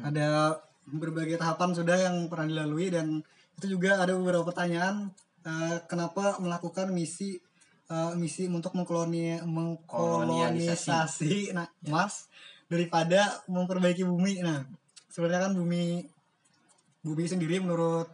ada 0.00 0.56
berbagai 0.88 1.36
tahapan 1.36 1.76
sudah 1.76 1.96
yang 2.08 2.16
pernah 2.32 2.48
dilalui 2.48 2.88
dan 2.88 3.20
itu 3.60 3.76
juga 3.76 4.00
ada 4.00 4.16
beberapa 4.16 4.48
pertanyaan 4.48 5.12
eh, 5.44 5.76
kenapa 5.84 6.40
melakukan 6.40 6.88
misi 6.88 7.36
eh, 7.92 8.12
misi 8.16 8.48
untuk 8.48 8.72
mengkoloni 8.72 9.44
mengkolonisasi 9.44 11.52
nah, 11.52 11.68
Mars 11.92 12.32
daripada 12.72 13.44
memperbaiki 13.44 14.08
bumi 14.08 14.40
nah 14.40 14.64
sebenarnya 15.12 15.50
kan 15.50 15.52
bumi 15.52 16.08
bumi 17.04 17.24
sendiri 17.28 17.60
menurut 17.60 18.08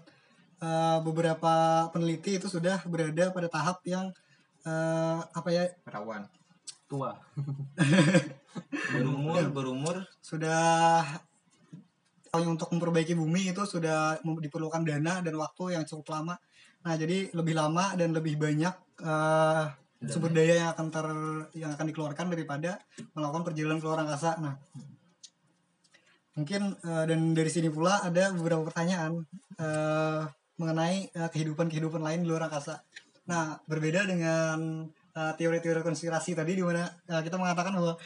eh, 0.59 0.99
beberapa 1.07 1.87
peneliti 1.95 2.43
itu 2.43 2.51
sudah 2.51 2.83
berada 2.91 3.31
pada 3.31 3.47
tahap 3.47 3.79
yang 3.87 4.11
eh, 4.67 5.19
apa 5.23 5.49
ya 5.55 5.71
Perawan. 5.87 6.27
Tua 6.89 7.15
Berumur, 8.95 9.45
berumur. 9.53 9.97
sudah 10.25 11.05
kalau 12.33 12.53
untuk 12.53 12.69
memperbaiki 12.69 13.17
bumi 13.17 13.53
itu 13.53 13.65
sudah 13.65 14.21
diperlukan 14.21 14.85
dana 14.85 15.25
dan 15.25 15.35
waktu 15.41 15.73
yang 15.73 15.89
cukup 15.89 16.13
lama. 16.13 16.37
Nah, 16.85 16.95
jadi 16.95 17.33
lebih 17.33 17.57
lama 17.57 17.97
dan 17.97 18.13
lebih 18.13 18.37
banyak 18.37 18.75
eh, 19.01 19.65
sumber 20.05 20.37
daya 20.37 20.55
yang 20.61 20.71
akan 20.77 20.87
ter 20.93 21.07
yang 21.57 21.71
akan 21.73 21.87
dikeluarkan 21.89 22.27
daripada 22.29 22.77
melakukan 23.17 23.43
perjalanan 23.49 23.81
ke 23.81 23.87
luar 23.89 24.01
angkasa. 24.05 24.37
Nah, 24.37 24.55
mungkin 26.37 26.77
eh, 26.77 27.05
dan 27.09 27.21
dari 27.33 27.49
sini 27.49 27.73
pula 27.73 28.05
ada 28.05 28.37
beberapa 28.37 28.69
pertanyaan 28.69 29.25
eh, 29.57 30.23
mengenai 30.61 31.09
eh, 31.09 31.29
kehidupan-kehidupan 31.33 32.05
lain 32.05 32.21
di 32.25 32.29
luar 32.29 32.53
angkasa. 32.53 32.85
Nah, 33.33 33.57
berbeda 33.65 34.05
dengan 34.05 34.87
eh, 35.17 35.33
teori-teori 35.41 35.81
konspirasi 35.81 36.37
tadi 36.37 36.53
di 36.61 36.63
mana 36.63 36.85
eh, 37.09 37.23
kita 37.25 37.41
mengatakan 37.41 37.73
bahwa 37.73 37.97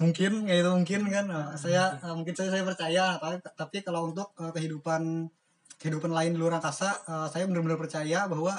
mungkin 0.00 0.48
ya 0.48 0.54
itu 0.62 0.70
mungkin 0.70 1.00
kan. 1.10 1.26
Eh, 1.26 1.48
saya 1.58 1.98
eh, 1.98 2.14
mungkin 2.14 2.34
saya 2.38 2.48
saya 2.54 2.62
percaya 2.62 3.04
tapi 3.18 3.36
tapi 3.42 3.76
kalau 3.82 4.14
untuk 4.14 4.30
eh, 4.38 4.52
kehidupan 4.54 5.26
kehidupan 5.82 6.14
lain 6.14 6.32
di 6.34 6.38
luar 6.38 6.62
angkasa 6.62 6.90
eh, 7.10 7.26
saya 7.34 7.44
benar-benar 7.50 7.78
percaya 7.82 8.30
bahwa 8.30 8.54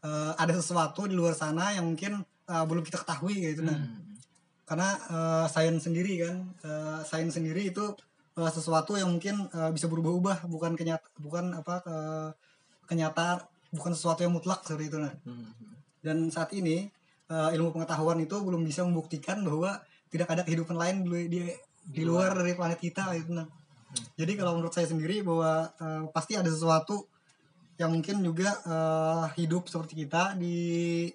eh, 0.00 0.32
ada 0.40 0.52
sesuatu 0.56 1.04
di 1.04 1.14
luar 1.14 1.36
sana 1.36 1.76
yang 1.76 1.84
mungkin 1.84 2.24
eh, 2.24 2.64
belum 2.64 2.82
kita 2.82 3.04
ketahui 3.04 3.36
gitu 3.52 3.62
nah 3.62 3.76
karena 4.64 4.96
eh, 4.96 5.46
sains 5.52 5.84
sendiri 5.84 6.24
kan 6.24 6.36
eh, 6.64 7.00
sains 7.04 7.36
sendiri 7.36 7.68
itu 7.68 7.92
eh, 8.40 8.50
sesuatu 8.50 8.96
yang 8.96 9.12
mungkin 9.12 9.44
eh, 9.52 9.70
bisa 9.74 9.84
berubah-ubah 9.90 10.48
bukan 10.48 10.72
kenyata 10.78 11.04
bukan 11.20 11.52
apa 11.60 11.74
eh, 11.84 12.28
kenyataan 12.88 13.44
bukan 13.76 13.92
sesuatu 13.92 14.24
yang 14.24 14.32
mutlak 14.32 14.64
seperti 14.64 14.88
itu 14.88 14.98
nah. 15.00 15.12
Dan 16.02 16.34
saat 16.34 16.50
ini 16.50 16.90
eh, 17.32 17.50
ilmu 17.56 17.72
pengetahuan 17.72 18.20
itu 18.20 18.36
belum 18.44 18.60
bisa 18.68 18.84
membuktikan 18.84 19.40
bahwa 19.40 19.80
tidak 20.12 20.28
ada 20.28 20.42
kehidupan 20.44 20.76
lain 20.76 21.08
di 21.08 21.32
di, 21.32 21.40
di 21.88 22.02
luar 22.04 22.36
dari 22.36 22.52
planet 22.52 22.76
kita 22.76 23.16
gitu 23.16 23.32
nah 23.32 23.48
jadi 24.16 24.32
kalau 24.36 24.60
menurut 24.60 24.72
saya 24.72 24.88
sendiri 24.88 25.24
bahwa 25.24 25.72
eh, 25.80 26.04
pasti 26.12 26.36
ada 26.36 26.52
sesuatu 26.52 27.08
yang 27.80 27.88
mungkin 27.88 28.20
juga 28.20 28.52
eh, 28.68 29.24
hidup 29.40 29.72
seperti 29.72 30.04
kita 30.04 30.36
di 30.36 31.08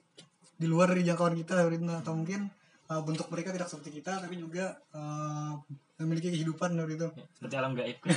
di 0.58 0.66
luar 0.66 0.90
dari 0.90 1.06
jangkauan 1.06 1.38
kita 1.38 1.54
seperti 1.62 1.86
itu. 1.86 1.94
atau 1.94 2.14
mungkin 2.18 2.50
eh, 2.90 3.02
bentuk 3.06 3.30
mereka 3.30 3.54
tidak 3.54 3.70
seperti 3.70 4.02
kita 4.02 4.18
tapi 4.18 4.42
juga 4.42 4.74
eh, 4.98 5.54
memiliki 6.02 6.34
kehidupan 6.34 6.74
seperti 6.74 6.94
itu 6.98 7.08
seperti 7.38 7.56
alam 7.56 7.78
gaib 7.78 7.98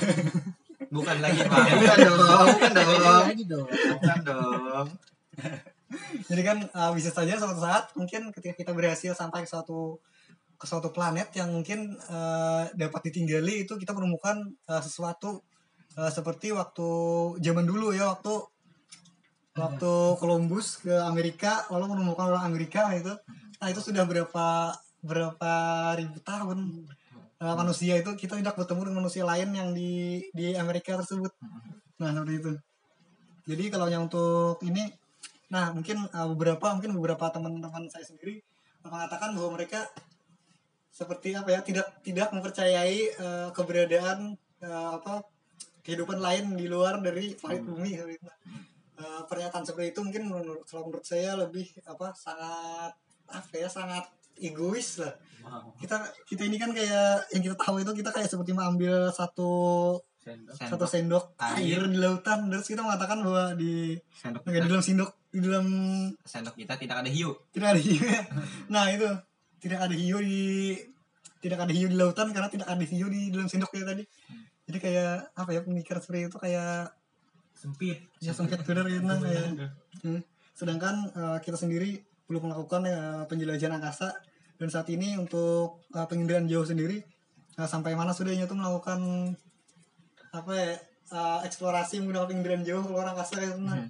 Bukan 0.90 1.16
lagi, 1.22 1.40
Pak. 1.50 1.64
Bukan 1.78 1.98
dong. 2.02 2.48
Bukan 2.50 2.72
dong 3.46 3.66
Bukan 3.70 4.18
dong. 4.26 4.88
Jadi 6.30 6.42
kan 6.46 6.58
uh, 6.70 6.92
bisa 6.94 7.10
saja 7.10 7.34
suatu 7.34 7.58
saat 7.58 7.90
mungkin 7.98 8.30
ketika 8.30 8.54
kita 8.54 8.70
berhasil 8.70 9.12
sampai 9.14 9.42
ke 9.42 9.50
suatu 9.50 9.98
ke 10.60 10.66
suatu 10.68 10.92
planet 10.92 11.32
yang 11.34 11.50
mungkin 11.50 11.96
uh, 12.06 12.68
dapat 12.76 13.10
ditinggali 13.10 13.64
itu 13.64 13.74
kita 13.80 13.96
menemukan 13.96 14.44
uh, 14.68 14.82
sesuatu 14.84 15.40
uh, 15.96 16.10
seperti 16.12 16.52
waktu 16.52 16.88
zaman 17.40 17.64
dulu 17.64 17.96
ya 17.96 18.12
waktu 18.12 18.44
waktu 19.56 19.92
Columbus 20.20 20.84
ke 20.84 20.94
Amerika 20.94 21.66
lalu 21.74 21.96
menemukan 21.96 22.30
orang 22.30 22.44
Amerika 22.46 22.92
itu. 22.94 23.10
Nah 23.58 23.66
itu 23.66 23.80
sudah 23.82 24.06
berapa 24.06 24.76
berapa 25.00 25.52
ribu 25.96 26.20
tahun 26.22 26.86
uh, 27.40 27.54
manusia 27.56 27.96
itu 27.96 28.12
kita 28.14 28.36
tidak 28.36 28.54
bertemu 28.54 28.92
dengan 28.92 28.98
manusia 29.02 29.24
lain 29.24 29.50
yang 29.56 29.72
di 29.72 30.22
di 30.36 30.54
Amerika 30.54 31.00
tersebut. 31.00 31.32
Nah 31.98 32.14
seperti 32.14 32.34
itu. 32.36 32.52
Jadi 33.48 33.64
kalau 33.72 33.88
yang 33.88 34.06
untuk 34.06 34.60
ini 34.62 34.99
Nah, 35.50 35.74
mungkin 35.74 36.06
uh, 36.10 36.26
beberapa 36.34 36.72
mungkin 36.72 36.94
beberapa 36.94 37.26
teman-teman 37.34 37.90
saya 37.90 38.06
sendiri 38.06 38.38
mengatakan 38.86 39.36
bahwa 39.36 39.60
mereka 39.60 39.84
seperti 40.90 41.36
apa 41.36 41.52
ya 41.52 41.60
tidak 41.62 41.86
tidak 42.02 42.28
mempercayai 42.32 42.98
uh, 43.18 43.48
keberadaan 43.52 44.34
uh, 44.62 44.90
apa 44.98 45.26
kehidupan 45.84 46.18
lain 46.18 46.54
di 46.54 46.66
luar 46.70 47.02
dari 47.02 47.34
planet 47.34 47.66
bumi 47.66 47.98
seperti 47.98 48.14
itu. 48.18 48.28
Uh, 49.00 49.22
pernyataan 49.24 49.64
seperti 49.64 49.96
itu 49.96 50.00
mungkin 50.04 50.22
menurut 50.28 50.62
kalau 50.68 50.88
menurut 50.88 51.06
saya 51.06 51.32
lebih 51.40 51.66
apa 51.88 52.12
sangat 52.12 52.92
apa 53.30 53.52
ya 53.56 53.68
sangat 53.70 54.04
egois 54.40 55.00
lah 55.00 55.14
kita 55.80 55.96
kita 56.28 56.42
ini 56.44 56.56
kan 56.60 56.70
kayak 56.72 57.24
yang 57.32 57.42
kita 57.44 57.56
tahu 57.56 57.80
itu 57.80 57.92
kita 57.96 58.10
kayak 58.12 58.28
seperti 58.28 58.52
mengambil 58.52 59.08
satu 59.08 59.52
Sendok. 60.20 60.52
satu 60.52 60.84
sendok 60.84 61.24
air 61.40 61.80
Air. 61.80 61.88
di 61.88 61.96
lautan 61.96 62.52
terus 62.52 62.68
kita 62.68 62.84
mengatakan 62.84 63.24
bahwa 63.24 63.56
di 63.56 63.96
Sendok 64.12 64.44
Nggak, 64.44 64.62
di 64.64 64.68
dalam 64.68 64.84
sendok 64.84 65.10
di 65.30 65.38
dalam 65.38 65.66
sendok 66.26 66.58
kita 66.58 66.74
tidak 66.74 67.06
ada 67.06 67.10
hiu. 67.10 67.30
tidak 67.54 67.78
ada 67.78 67.80
hiu 67.80 68.02
ya. 68.02 68.22
nah 68.74 68.90
itu 68.90 69.06
tidak 69.62 69.78
ada 69.86 69.94
hiu 69.94 70.18
di 70.18 70.74
tidak 71.40 71.58
ada 71.64 71.72
hiu 71.72 71.86
di 71.88 71.96
lautan 71.96 72.34
karena 72.34 72.50
tidak 72.52 72.68
ada 72.68 72.84
hiu 72.84 73.06
di 73.08 73.30
dalam 73.32 73.48
sendoknya 73.48 73.94
tadi 73.94 74.04
jadi 74.68 74.78
kayak 74.78 75.14
apa 75.34 75.50
ya 75.54 75.60
pemikiran 75.64 76.00
seperti 76.02 76.28
itu 76.30 76.38
kayak 76.38 76.94
sempit 77.54 77.98
ya 78.22 78.32
sempit 78.32 78.60
benar 78.64 78.86
gitu 78.88 79.04
nah, 79.04 79.18
kayak 79.20 79.72
Hmm. 80.00 80.24
sedangkan 80.56 81.12
eh, 81.12 81.38
kita 81.44 81.60
sendiri 81.60 82.00
belum 82.24 82.48
melakukan 82.48 82.88
eh, 82.88 83.22
penjelajahan 83.28 83.76
angkasa 83.76 84.16
dan 84.56 84.68
saat 84.72 84.88
ini 84.88 85.18
untuk 85.20 85.84
eh, 85.92 86.06
penginderaan 86.08 86.48
jauh 86.48 86.64
sendiri 86.64 87.04
eh, 87.60 87.68
sampai 87.68 87.92
mana 87.92 88.16
sudahnya 88.16 88.48
tuh 88.48 88.56
melakukan 88.56 89.00
apa 90.32 90.52
ya 90.56 90.72
eh, 91.12 91.38
eksplorasi 91.44 92.00
menggunakan 92.00 92.32
penginderaan 92.32 92.64
jauh 92.64 92.80
keluar 92.80 93.12
angkasa 93.12 93.44
gitu 93.44 93.60
nah. 93.60 93.84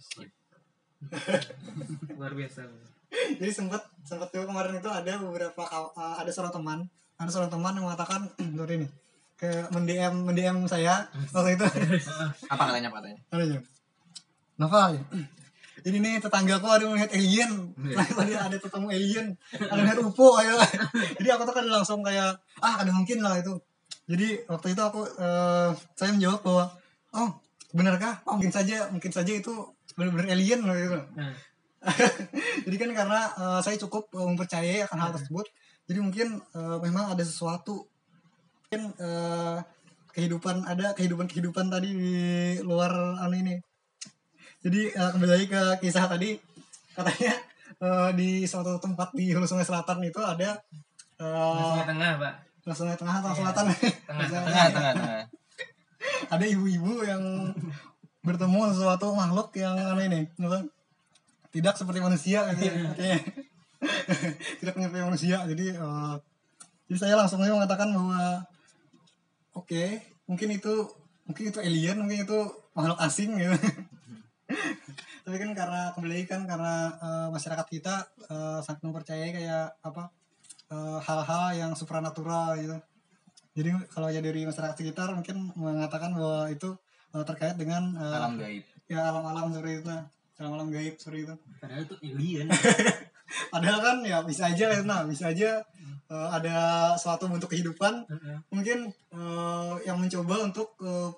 luar 2.19 2.33
biasa 2.37 2.69
jadi 3.11 3.51
sempat 3.51 3.83
sempat 4.07 4.31
juga 4.31 4.47
kemarin 4.51 4.79
itu 4.79 4.91
ada 4.91 5.19
beberapa 5.19 5.63
uh, 5.67 6.17
ada 6.21 6.31
seorang 6.31 6.55
teman 6.55 6.79
ada 7.21 7.31
seorang 7.31 7.53
teman 7.53 7.77
yang 7.77 7.85
mengatakan 7.85 8.31
seperti 8.57 8.75
ini 8.81 8.89
ke 9.41 9.51
mendm 9.73 10.15
mendm 10.29 10.57
saya 10.69 11.09
waktu 11.35 11.57
itu. 11.57 11.67
Apa 12.53 12.63
katanya, 12.69 12.93
Pak, 12.93 13.01
katanya? 13.01 13.21
ada 13.33 13.45
ya 13.45 13.61
Novel 14.61 14.93
ini 15.89 15.97
nih 15.97 16.21
tetanggaku 16.21 16.69
ada 16.69 16.85
melihat 16.93 17.09
alien. 17.17 17.73
Tadi 17.97 18.37
ada 18.37 18.53
ketemu 18.53 18.87
alien 18.93 19.27
ada 19.57 19.81
melihat 19.81 20.05
UFO 20.05 20.37
ayo 20.37 20.61
jadi 21.17 21.41
aku 21.41 21.49
tuh 21.49 21.55
kan 21.57 21.65
langsung 21.65 22.05
kayak 22.05 22.37
ah 22.61 22.85
ada 22.85 22.93
mungkin 22.93 23.25
lah 23.25 23.41
itu. 23.41 23.57
Jadi 24.05 24.45
waktu 24.45 24.77
itu 24.77 24.83
aku 24.85 25.09
eh, 25.09 25.73
saya 25.97 26.13
menjawab 26.13 26.41
bahwa 26.45 26.65
oh 27.17 27.31
benarkah? 27.73 28.21
Oh, 28.29 28.37
mungkin 28.37 28.53
saja 28.53 28.93
mungkin 28.93 29.09
saja 29.09 29.33
itu 29.33 29.55
benar-benar 29.97 30.27
alien 30.31 30.61
lah 30.63 30.77
gitu 30.77 30.99
nah, 31.17 31.35
jadi 32.69 32.77
kan 32.77 32.91
karena 32.93 33.21
eh, 33.33 33.61
saya 33.65 33.77
cukup 33.81 34.13
eh, 34.13 34.27
mempercayai 34.29 34.85
akan 34.85 34.99
hal 35.01 35.11
tersebut 35.17 35.47
jadi 35.89 35.99
mungkin 36.05 36.39
eh, 36.39 36.79
memang 36.85 37.15
ada 37.17 37.25
sesuatu 37.25 37.89
mungkin 38.69 38.95
eh, 38.95 39.59
kehidupan 40.11 40.63
ada 40.67 40.95
kehidupan 40.95 41.27
kehidupan 41.31 41.67
tadi 41.71 41.91
di 41.91 42.15
luar 42.63 42.91
anu 43.19 43.35
ini. 43.35 43.59
Jadi 44.61 44.91
eh, 44.91 45.11
kembali 45.11 45.31
lagi 45.31 45.47
ke 45.51 45.63
kisah 45.83 46.07
tadi 46.07 46.39
katanya 46.95 47.35
eh, 47.81 48.11
di 48.15 48.47
suatu 48.47 48.79
tempat 48.79 49.11
di 49.15 49.35
hulu 49.35 49.47
sungai 49.47 49.67
selatan 49.67 49.99
itu 50.07 50.21
ada 50.23 50.59
Sungai 51.19 51.83
eh 51.83 51.87
tengah 51.91 52.11
pak. 52.23 52.35
Sungai 52.71 52.95
tengah 52.95 53.15
atau 53.19 53.31
Iya. 53.33 53.39
selatan? 53.43 53.65
Tengah 53.67 54.27
Tengah, 54.31 54.67
tengah, 54.71 54.93
tengah. 54.95 55.23
ada 56.35 56.45
ibu-ibu 56.47 57.03
yang 57.03 57.23
bertemu 58.21 58.61
sesuatu 58.73 59.17
makhluk 59.17 59.57
yang 59.57 59.77
aneh 59.77 60.07
ini 60.13 60.21
tidak 61.51 61.75
seperti 61.75 61.99
manusia 61.99 62.47
gitu 62.55 62.63
ya, 62.63 62.73
katanya. 62.95 63.19
tidak 64.61 64.75
menyerupai 64.77 65.05
manusia. 65.09 65.37
Jadi 65.49 65.67
eh, 65.75 66.15
jadi 66.91 66.99
saya 66.99 67.15
langsung 67.19 67.43
aja 67.43 67.55
mengatakan 67.55 67.91
bahwa 67.91 68.45
oke 69.55 69.83
mungkin 70.31 70.49
itu 70.55 70.75
mungkin 71.27 71.45
itu 71.51 71.59
alien 71.63 71.99
mungkin 72.03 72.23
itu 72.23 72.39
makhluk 72.77 72.99
asing 73.03 73.35
gitu. 73.35 73.55
Tapi 75.25 75.37
kan 75.37 75.51
karena 75.55 75.95
kembali 75.95 76.21
kan 76.27 76.41
karena 76.47 76.75
eh, 77.03 77.29
masyarakat 77.35 77.67
kita 77.67 77.95
eh, 78.31 78.59
sangat 78.63 78.81
mempercayai 78.87 79.31
kayak 79.35 79.77
apa 79.83 80.13
hal-hal 81.03 81.51
yang 81.59 81.73
supranatural 81.75 82.55
gitu. 82.55 82.79
Jadi 83.59 83.75
kalau 83.91 84.07
ya 84.07 84.23
dari 84.23 84.47
masyarakat 84.47 84.79
sekitar 84.79 85.11
mungkin 85.19 85.51
mengatakan 85.59 86.15
bahwa 86.15 86.47
itu 86.47 86.79
eh, 87.11 87.25
terkait 87.25 87.55
dengan 87.55 87.83
eh, 87.95 88.17
Alam 88.17 88.35
gaib. 88.37 88.65
ya 88.87 89.01
alam-alam 89.11 89.51
seperti 89.51 89.75
itu 89.81 89.91
alam-alam 90.41 90.69
gaib 90.69 90.95
seperti 90.97 91.21
itu 91.27 91.35
padahal 91.59 91.83
itu 91.85 91.95
alien 92.03 92.47
padahal 93.53 93.79
kan 93.79 93.97
ya 94.03 94.19
bisa 94.23 94.51
aja 94.51 94.67
ya 94.73 94.81
nah 94.83 95.07
bisa 95.07 95.31
aja 95.31 95.63
eh, 96.11 96.29
ada 96.33 96.57
suatu 96.97 97.27
bentuk 97.27 97.49
kehidupan 97.49 98.03
mungkin 98.49 98.89
eh, 98.91 99.75
yang 99.85 99.97
mencoba 99.97 100.43
untuk 100.43 100.75
eh, 100.81 101.11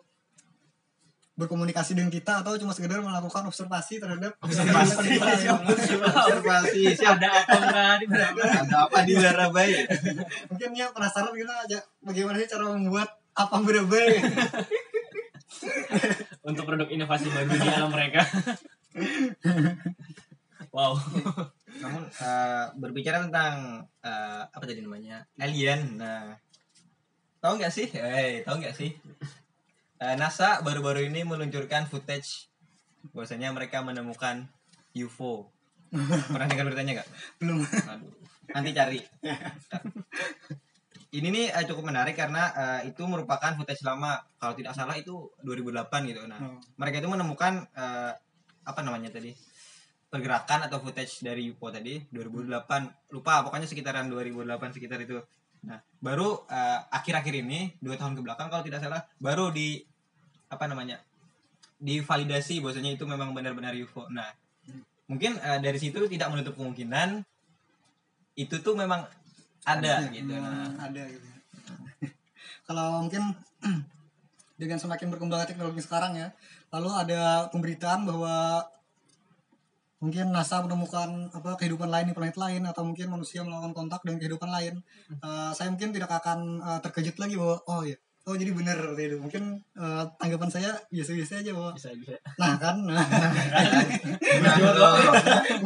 berkomunikasi 1.32 1.96
dengan 1.96 2.12
kita 2.12 2.44
atau 2.44 2.60
cuma 2.60 2.76
sekedar 2.76 3.00
melakukan 3.00 3.48
observasi 3.48 3.96
terhadap 3.96 4.36
Observasi. 4.36 5.00
kita, 5.16 5.32
ya. 5.40 5.56
Observasi. 5.56 6.92
Ada 6.92 7.28
apa 7.40 7.56
enggak 7.56 7.94
di 7.96 8.06
Ada 8.12 8.76
apa 8.84 8.98
di 9.00 9.14
Larabai? 9.16 9.70
mungkin 10.52 10.68
ya 10.76 10.92
penasaran 10.92 11.32
kita 11.32 11.54
aja 11.64 11.78
bagaimana 12.04 12.36
sih 12.36 12.52
cara 12.52 12.68
membuat 12.76 13.08
apa 13.32 13.56
berapa 13.64 13.96
untuk 16.48 16.64
produk 16.64 16.88
inovasi 16.88 17.28
baru 17.30 17.48
di 17.52 17.68
alam 17.68 17.90
mereka. 17.92 18.22
wow. 20.74 20.96
Namun 21.82 22.02
eh, 22.08 22.66
berbicara 22.76 23.26
tentang 23.28 23.86
eh, 24.04 24.42
apa 24.46 24.64
tadi 24.64 24.80
namanya 24.82 25.24
alien, 25.40 25.98
nah 26.00 26.36
tahu 27.42 27.58
nggak 27.58 27.72
sih? 27.72 27.88
Eh, 27.94 28.42
tahu 28.46 28.62
nggak 28.62 28.76
sih? 28.76 28.90
Eh, 30.02 30.14
NASA 30.18 30.60
baru-baru 30.66 31.06
ini 31.06 31.22
meluncurkan 31.22 31.86
footage 31.86 32.50
bahwasanya 33.14 33.54
mereka 33.54 33.82
menemukan 33.82 34.50
UFO. 34.94 35.50
Pernah 36.32 36.48
dengar 36.48 36.66
beritanya 36.72 37.02
nggak? 37.02 37.08
belum 37.42 37.58
Aduh, 37.62 38.12
nanti 38.50 38.70
cari. 38.72 39.00
Ini 41.12 41.28
nih 41.28 41.46
eh, 41.52 41.64
cukup 41.68 41.92
menarik 41.92 42.16
karena 42.16 42.48
eh, 42.56 42.88
itu 42.88 43.04
merupakan 43.04 43.52
footage 43.52 43.84
lama. 43.84 44.16
Kalau 44.40 44.56
tidak 44.56 44.72
salah 44.72 44.96
itu 44.96 45.28
2008 45.44 46.08
gitu. 46.08 46.24
Nah, 46.24 46.40
Oh. 46.40 46.56
mereka 46.80 47.04
itu 47.04 47.08
menemukan 47.12 47.68
eh, 47.76 48.12
apa 48.64 48.80
namanya 48.80 49.12
tadi? 49.12 49.32
pergerakan 50.12 50.68
atau 50.68 50.76
footage 50.84 51.24
dari 51.24 51.48
UFO 51.48 51.72
tadi 51.72 51.96
2008 52.12 53.16
lupa 53.16 53.40
pokoknya 53.48 53.64
sekitaran 53.64 54.12
2008 54.12 54.76
sekitar 54.76 55.00
itu 55.00 55.16
nah 55.64 55.80
baru 56.04 56.44
eh, 56.52 56.80
akhir-akhir 56.92 57.32
ini 57.40 57.72
dua 57.80 57.96
tahun 57.96 58.20
ke 58.20 58.20
belakang 58.20 58.52
kalau 58.52 58.60
tidak 58.60 58.84
salah 58.84 59.00
baru 59.16 59.48
di 59.48 59.80
apa 60.52 60.68
namanya 60.68 61.00
divalidasi 61.80 62.60
bahwasanya 62.60 62.92
itu 62.92 63.08
memang 63.08 63.32
benar-benar 63.32 63.72
UFO 63.72 64.04
nah 64.12 64.28
mungkin 65.08 65.40
eh, 65.40 65.58
dari 65.64 65.80
situ 65.80 66.04
tidak 66.12 66.28
menutup 66.28 66.60
kemungkinan 66.60 67.24
itu 68.36 68.60
tuh 68.60 68.76
memang 68.76 69.08
ada 69.62 69.94
gitu. 70.10 70.32
Hmm, 70.34 70.42
nah 70.42 70.70
ada 70.90 71.02
gitu. 71.06 71.26
Kalau 72.66 73.06
mungkin 73.06 73.22
dengan 74.60 74.78
semakin 74.78 75.10
berkembangnya 75.10 75.48
teknologi 75.50 75.82
sekarang 75.82 76.14
ya 76.14 76.30
lalu 76.70 76.88
ada 76.94 77.50
pemberitaan 77.50 78.06
bahwa 78.06 78.62
mungkin 80.02 80.34
NASA 80.34 80.58
menemukan 80.66 81.30
apa 81.30 81.54
kehidupan 81.58 81.86
lain 81.86 82.10
di 82.10 82.14
planet 82.14 82.34
lain 82.34 82.62
atau 82.66 82.82
mungkin 82.82 83.06
manusia 83.06 83.46
melakukan 83.46 83.70
kontak 83.74 84.02
dengan 84.02 84.18
kehidupan 84.18 84.50
lain 84.50 84.82
Eh, 85.22 85.50
saya 85.54 85.70
mungkin 85.70 85.94
tidak 85.94 86.10
akan 86.10 86.58
eh, 86.58 86.78
terkejut 86.82 87.16
lagi 87.22 87.34
bahwa 87.38 87.58
oh 87.70 87.82
ya 87.86 87.94
oh 88.26 88.34
jadi 88.38 88.50
benar 88.54 88.78
seperti 88.78 89.02
itu 89.10 89.16
mungkin 89.18 89.42
eh, 89.78 90.02
tanggapan 90.18 90.50
saya 90.50 90.70
biasa-biasa 90.90 91.42
aja 91.42 91.50
bahwa 91.54 91.70
Bisa 91.74 91.90
bisa. 91.94 92.14
nah 92.38 92.54
kan? 92.58 92.76
Nah. 92.88 92.98
Nah, 94.42 94.54
lo, 94.58 94.90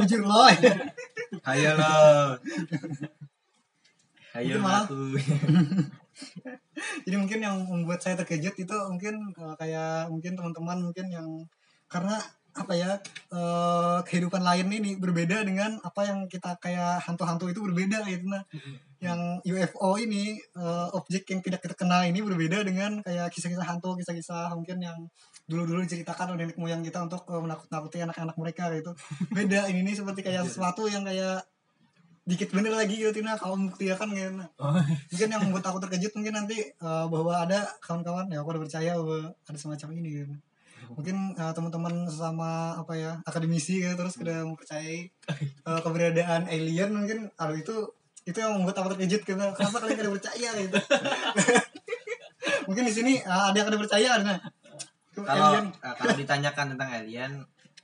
jujur 0.05 0.21
loh. 0.25 0.49
Ayo 1.49 1.71
lo 1.77 1.97
ayo 4.37 4.57
Mungkin 4.57 4.63
malah- 4.63 4.87
jadi 7.07 7.17
mungkin 7.17 7.39
yang 7.41 7.57
membuat 7.65 8.05
saya 8.05 8.15
terkejut 8.21 8.55
itu 8.57 8.77
mungkin 8.91 9.33
eh, 9.33 9.55
kayak 9.57 10.13
mungkin 10.13 10.37
teman-teman 10.37 10.79
mungkin 10.85 11.07
yang 11.09 11.29
karena 11.89 12.21
apa 12.57 12.73
ya 12.73 12.97
eh, 13.33 13.99
kehidupan 14.05 14.41
lain 14.41 14.69
ini 14.73 14.97
berbeda 14.97 15.45
dengan 15.45 15.77
apa 15.85 16.09
yang 16.09 16.25
kita 16.27 16.57
kayak 16.57 17.05
hantu-hantu 17.05 17.53
itu 17.53 17.61
berbeda 17.61 18.05
gitu. 18.09 18.27
Nah 18.29 18.45
yang 18.97 19.45
UFO 19.45 20.01
ini 20.01 20.41
eh, 20.41 20.89
objek 20.97 21.29
yang 21.29 21.45
tidak 21.45 21.61
kita 21.61 21.77
kenal 21.77 22.01
ini 22.03 22.25
berbeda 22.25 22.65
dengan 22.65 23.05
kayak 23.05 23.29
kisah-kisah 23.29 23.67
hantu 23.67 23.93
kisah-kisah 24.01 24.57
mungkin 24.57 24.81
yang 24.81 24.97
dulu-dulu 25.47 25.85
diceritakan 25.85 26.35
oleh 26.35 26.49
nenek 26.49 26.59
moyang 26.59 26.83
kita 26.83 27.05
untuk 27.05 27.23
menakut-nakuti 27.29 28.03
anak-anak 28.03 28.35
mereka 28.35 28.73
gitu. 28.73 28.97
Beda 29.37 29.69
ini 29.69 29.85
nih 29.85 29.95
seperti 29.95 30.25
kayak 30.25 30.49
sesuatu 30.49 30.89
yang 30.89 31.05
kayak 31.05 31.45
dikit 32.27 32.51
bener 32.51 32.75
lagi 32.75 32.99
gitu 32.99 33.23
nah 33.23 33.39
kalau 33.39 33.55
membuktikan 33.55 34.11
gitu. 34.11 34.35
Nah 34.35 34.51
Oh, 34.59 34.75
mungkin 35.15 35.29
yang 35.31 35.43
membuat 35.47 35.71
aku 35.71 35.79
terkejut 35.87 36.11
mungkin 36.19 36.35
nanti 36.35 36.59
eh, 36.75 37.05
bahwa 37.07 37.33
ada 37.47 37.63
kawan-kawan 37.79 38.27
ya 38.27 38.43
aku 38.43 38.51
udah 38.59 38.63
percaya 38.67 38.99
bahwa 38.99 39.31
ada 39.31 39.59
semacam 39.59 39.89
ini 39.95 40.09
gitu. 40.27 40.35
Mungkin 40.91 41.17
eh, 41.39 41.53
teman-teman 41.55 41.95
sesama 42.11 42.75
apa 42.83 42.93
ya 42.99 43.13
akademisi 43.23 43.79
gitu 43.79 43.95
terus 43.95 44.19
udah 44.19 44.43
mempercayai 44.43 45.07
eh, 45.39 45.81
keberadaan 45.87 46.51
alien 46.51 46.91
mungkin 46.91 47.31
aduh 47.39 47.55
itu 47.55 47.75
itu 48.27 48.35
yang 48.43 48.59
membuat 48.59 48.83
aku 48.83 48.99
terkejut 48.99 49.23
gitu. 49.23 49.39
Kenapa 49.39 49.77
kalian 49.79 49.99
tidak 50.03 50.15
percaya 50.19 50.51
gitu? 50.59 50.79
Mungkin 52.67 52.83
di 52.91 52.95
sini 52.95 53.13
eh, 53.23 53.43
ada 53.51 53.55
yang 53.55 53.71
ada 53.71 53.79
percaya 53.79 54.07
kan 54.19 54.23
nah 54.27 54.39
Itu 55.15 55.23
kalau 55.23 55.47
alien. 55.55 55.67
kalau 55.79 56.15
ditanyakan 56.19 56.75
tentang 56.75 56.91
alien 56.91 57.33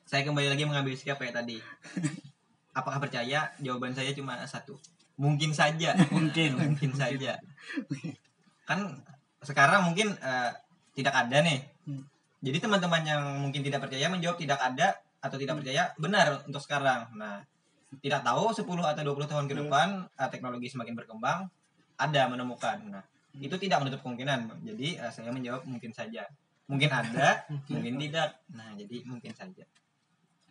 saya 0.02 0.26
kembali 0.26 0.50
lagi 0.50 0.66
mengambil 0.66 0.92
sikap 0.98 1.16
kayak 1.22 1.32
tadi 1.32 1.62
apakah 2.72 2.98
percaya? 2.98 3.52
Jawaban 3.58 3.92
saya 3.92 4.12
cuma 4.12 4.40
satu. 4.44 4.76
Mungkin 5.16 5.52
saja. 5.52 5.92
Mungkin. 6.14 6.56
Mungkin 6.56 6.90
saja. 6.92 7.36
Kan 8.68 9.02
sekarang 9.42 9.90
mungkin 9.90 10.14
eh, 10.16 10.50
tidak 10.94 11.14
ada 11.14 11.42
nih. 11.42 11.60
Hmm. 11.82 12.06
jadi 12.38 12.62
teman-teman 12.62 13.02
yang 13.02 13.22
mungkin 13.42 13.62
tidak 13.66 13.82
percaya 13.82 14.06
menjawab 14.06 14.38
tidak 14.38 14.58
ada 14.58 14.94
atau 15.18 15.34
tidak 15.34 15.58
percaya 15.62 15.90
benar 15.98 16.42
untuk 16.46 16.62
sekarang. 16.62 17.10
Nah 17.18 17.42
tidak 17.98 18.22
tahu 18.22 18.54
10 18.54 18.62
atau 18.82 19.02
20 19.02 19.26
tahun 19.30 19.44
ke 19.50 19.54
Hmm. 19.54 19.62
depan 19.66 19.88
eh, 20.06 20.28
teknologi 20.30 20.70
semakin 20.70 20.94
berkembang 20.94 21.50
ada 21.98 22.22
menemukan. 22.30 22.78
Nah 22.86 23.02
Hmm. 23.34 23.42
itu 23.42 23.56
tidak 23.58 23.82
menutup 23.82 23.98
kemungkinan. 24.06 24.62
Jadi 24.62 24.94
eh, 24.94 25.10
saya 25.10 25.34
menjawab 25.34 25.66
mungkin 25.66 25.90
saja. 25.90 26.22
Mungkin 26.70 26.90
ada 26.90 27.42
mungkin. 27.70 27.98
tidak. 27.98 28.30
Nah 28.54 28.70
jadi 28.78 29.02
mungkin 29.10 29.34
saja 29.34 29.66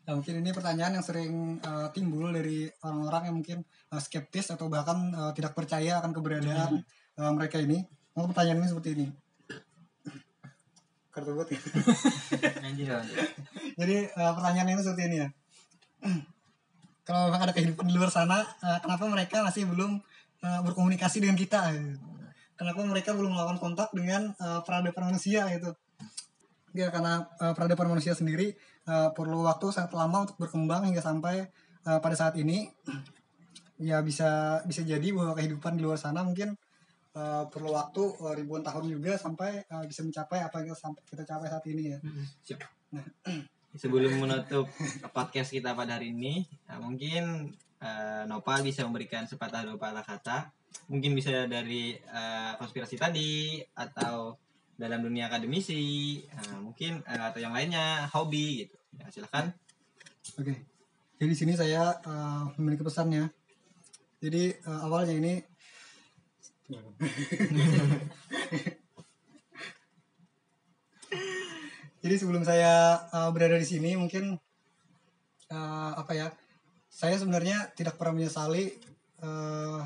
Nah, 0.01 0.17
mungkin 0.17 0.41
ini 0.41 0.49
pertanyaan 0.49 0.97
yang 0.97 1.05
sering 1.05 1.61
eh, 1.61 1.87
timbul 1.93 2.33
dari 2.33 2.65
orang-orang 2.81 3.29
yang 3.29 3.35
mungkin 3.37 3.57
eh, 3.65 4.01
skeptis 4.01 4.49
atau 4.49 4.65
bahkan 4.65 5.13
eh, 5.13 5.31
tidak 5.37 5.53
percaya 5.53 6.01
akan 6.01 6.11
keberadaan 6.11 6.81
eh, 7.21 7.31
mereka 7.37 7.61
ini. 7.61 7.85
Mau 8.17 8.25
pertanyaan 8.25 8.65
ini 8.65 8.69
seperti 8.69 8.89
ini. 8.97 9.07
Kartu 11.11 11.31
buat 11.35 11.47
ya. 11.51 11.59
Jadi 13.79 13.97
eh, 14.09 14.31
pertanyaan 14.33 14.69
ini 14.73 14.81
seperti 14.81 15.03
ini 15.05 15.17
ya. 15.21 15.27
Kalau 17.07 17.27
memang 17.29 17.41
ada 17.49 17.53
kehidupan 17.53 17.85
di 17.85 17.93
luar 17.93 18.09
sana, 18.09 18.41
eh, 18.41 18.79
kenapa 18.81 19.05
mereka 19.05 19.45
masih 19.45 19.69
belum 19.69 20.01
eh, 20.41 20.61
berkomunikasi 20.65 21.21
dengan 21.21 21.37
kita? 21.37 21.77
gitu? 21.77 22.01
Kenapa 22.57 22.81
mereka 22.85 23.13
belum 23.13 23.37
melakukan 23.37 23.61
kontak 23.61 23.89
dengan 23.93 24.33
eh, 24.33 24.59
peradaban 24.65 25.13
manusia 25.13 25.45
gitu? 25.53 25.77
Ya 26.73 26.89
karena 26.89 27.29
eh, 27.37 27.53
peradaban 27.53 27.91
manusia 27.91 28.17
sendiri 28.17 28.57
eh, 28.87 29.09
perlu 29.13 29.45
waktu 29.45 29.69
sangat 29.73 29.93
lama 29.93 30.25
untuk 30.25 30.37
berkembang 30.41 30.87
hingga 30.87 31.01
sampai 31.03 31.45
eh, 31.85 31.99
pada 32.01 32.15
saat 32.17 32.35
ini. 32.37 32.69
Ya 33.81 33.97
bisa 34.05 34.61
bisa 34.69 34.85
jadi 34.85 35.09
bahwa 35.09 35.33
kehidupan 35.33 35.73
di 35.73 35.81
luar 35.81 35.97
sana 35.97 36.21
mungkin 36.21 36.53
eh, 37.17 37.43
perlu 37.49 37.73
waktu 37.73 38.13
eh, 38.13 38.33
ribuan 38.37 38.61
tahun 38.61 38.85
juga 38.93 39.17
sampai 39.17 39.65
eh, 39.65 39.83
bisa 39.89 40.05
mencapai 40.05 40.37
apa 40.37 40.61
yang 40.61 40.69
kita, 40.69 40.77
sampai- 40.77 41.01
kita 41.09 41.25
capai 41.25 41.49
saat 41.49 41.65
ini 41.65 41.89
ya. 41.89 41.97
sebelum 43.81 44.21
menutup 44.21 44.69
podcast 45.17 45.49
kita 45.49 45.73
pada 45.73 45.97
hari 45.97 46.13
ini 46.13 46.45
nah, 46.69 46.77
mungkin 46.77 47.49
eh, 47.81 48.23
Nopal 48.29 48.61
bisa 48.61 48.85
memberikan 48.85 49.25
sepatah 49.25 49.65
dua 49.65 49.81
patah 49.81 50.05
kata. 50.05 50.37
Mungkin 50.87 51.17
bisa 51.17 51.49
dari 51.49 51.97
eh, 51.97 52.51
konspirasi 52.61 52.95
tadi 53.01 53.59
atau 53.73 54.37
dalam 54.81 55.05
dunia 55.05 55.29
akademisi 55.29 56.17
nah, 56.33 56.57
mungkin 56.65 57.05
eh, 57.05 57.21
atau 57.21 57.37
yang 57.37 57.53
lainnya 57.53 58.09
hobi 58.09 58.65
gitu 58.65 58.77
ya, 58.97 59.05
silakan 59.13 59.53
Oke. 60.39 60.53
Jadi 61.17 61.29
di 61.29 61.37
sini 61.37 61.53
saya 61.57 61.97
eh, 62.01 62.43
memiliki 62.57 62.85
pesannya. 62.85 63.29
Jadi 64.21 64.53
eh, 64.53 64.79
awalnya 64.85 65.17
ini 65.17 65.33
Jadi 72.01 72.15
sebelum 72.17 72.41
saya 72.47 73.01
eh, 73.11 73.29
berada 73.33 73.57
di 73.57 73.67
sini 73.67 73.97
mungkin 73.97 74.37
eh, 75.51 75.91
apa 75.97 76.13
ya? 76.13 76.31
Saya 76.91 77.17
sebenarnya 77.17 77.73
tidak 77.73 77.97
pernah 77.97 78.21
menyesali 78.21 78.77
eh, 79.21 79.81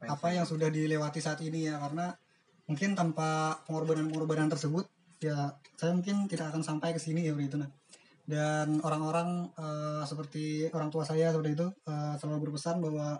apa 0.00 0.32
yang 0.32 0.48
sudah 0.48 0.72
dilewati 0.72 1.20
saat 1.20 1.44
ini 1.44 1.68
ya 1.68 1.76
karena 1.76 2.16
mungkin 2.70 2.94
tanpa 2.94 3.58
pengorbanan-pengorbanan 3.66 4.46
tersebut 4.46 4.86
ya 5.18 5.58
saya 5.74 5.90
mungkin 5.90 6.30
tidak 6.30 6.54
akan 6.54 6.62
sampai 6.62 6.94
ke 6.94 7.02
sini 7.02 7.26
ya 7.26 7.34
begitu 7.34 7.58
nah 7.58 7.66
dan 8.30 8.78
orang-orang 8.86 9.50
eh, 9.58 10.02
seperti 10.06 10.70
orang 10.70 10.94
tua 10.94 11.02
saya 11.02 11.34
seperti 11.34 11.58
itu 11.58 11.66
eh, 11.66 12.14
selalu 12.14 12.46
berpesan 12.46 12.78
bahwa 12.78 13.18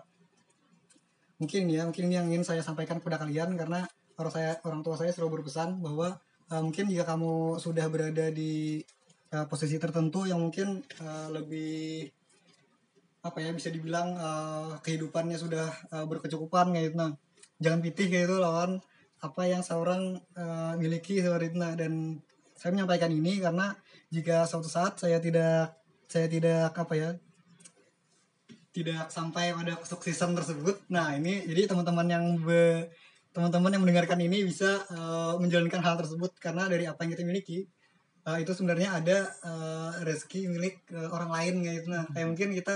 mungkin 1.43 1.67
ya 1.67 1.83
mungkin 1.83 2.07
ini 2.07 2.15
yang 2.15 2.27
ingin 2.31 2.47
saya 2.47 2.63
sampaikan 2.63 3.03
kepada 3.03 3.19
kalian 3.27 3.59
karena 3.59 3.83
orang 4.15 4.31
saya 4.31 4.51
orang 4.63 4.81
tua 4.87 4.95
saya 4.95 5.11
selalu 5.11 5.43
berpesan 5.43 5.83
bahwa 5.83 6.15
eh, 6.47 6.61
mungkin 6.63 6.87
jika 6.87 7.03
kamu 7.03 7.59
sudah 7.59 7.91
berada 7.91 8.31
di 8.31 8.79
eh, 9.35 9.45
posisi 9.51 9.75
tertentu 9.75 10.23
yang 10.23 10.39
mungkin 10.39 10.79
eh, 10.79 11.27
lebih 11.27 12.07
apa 13.21 13.37
ya 13.37 13.51
bisa 13.51 13.67
dibilang 13.67 14.15
eh, 14.15 14.71
kehidupannya 14.79 15.35
sudah 15.35 15.67
eh, 15.91 16.05
berkecukupan 16.07 16.71
kayak 16.71 16.85
gitu 16.87 16.97
nah 16.97 17.11
jangan 17.59 17.83
pitih 17.83 18.07
kayak 18.07 18.25
itu 18.31 18.37
lawan 18.39 18.79
apa 19.21 19.41
yang 19.45 19.61
seorang 19.61 20.17
eh, 20.33 20.73
miliki 20.81 21.21
nah 21.53 21.77
dan 21.77 22.17
saya 22.57 22.73
menyampaikan 22.73 23.09
ini 23.13 23.41
karena 23.41 23.73
jika 24.13 24.45
suatu 24.45 24.69
saat 24.69 24.97
saya 24.97 25.17
tidak 25.17 25.77
saya 26.05 26.27
tidak 26.29 26.73
apa 26.73 26.93
ya 26.93 27.11
tidak 28.71 29.11
sampai 29.11 29.51
pada 29.51 29.75
kesuksesan 29.79 30.31
tersebut. 30.31 30.79
Nah 30.91 31.15
ini 31.15 31.43
jadi 31.43 31.67
teman-teman 31.67 32.07
yang 32.07 32.25
be- 32.39 32.87
teman-teman 33.31 33.71
yang 33.71 33.83
mendengarkan 33.83 34.19
ini 34.19 34.47
bisa 34.47 34.79
eh, 34.91 35.33
menjalankan 35.39 35.81
hal 35.83 35.95
tersebut. 35.99 36.31
Karena 36.39 36.67
dari 36.71 36.87
apa 36.87 37.03
yang 37.03 37.11
kita 37.15 37.23
miliki 37.27 37.67
eh, 38.27 38.37
itu 38.39 38.51
sebenarnya 38.55 38.95
ada 38.95 39.17
eh, 39.27 39.91
rezeki 40.07 40.47
milik 40.51 40.75
eh, 40.95 41.09
orang 41.11 41.31
lain 41.31 41.53
gitu. 41.67 41.87
Nah 41.91 42.07
kayak 42.15 42.27
mungkin 42.31 42.49
kita 42.55 42.75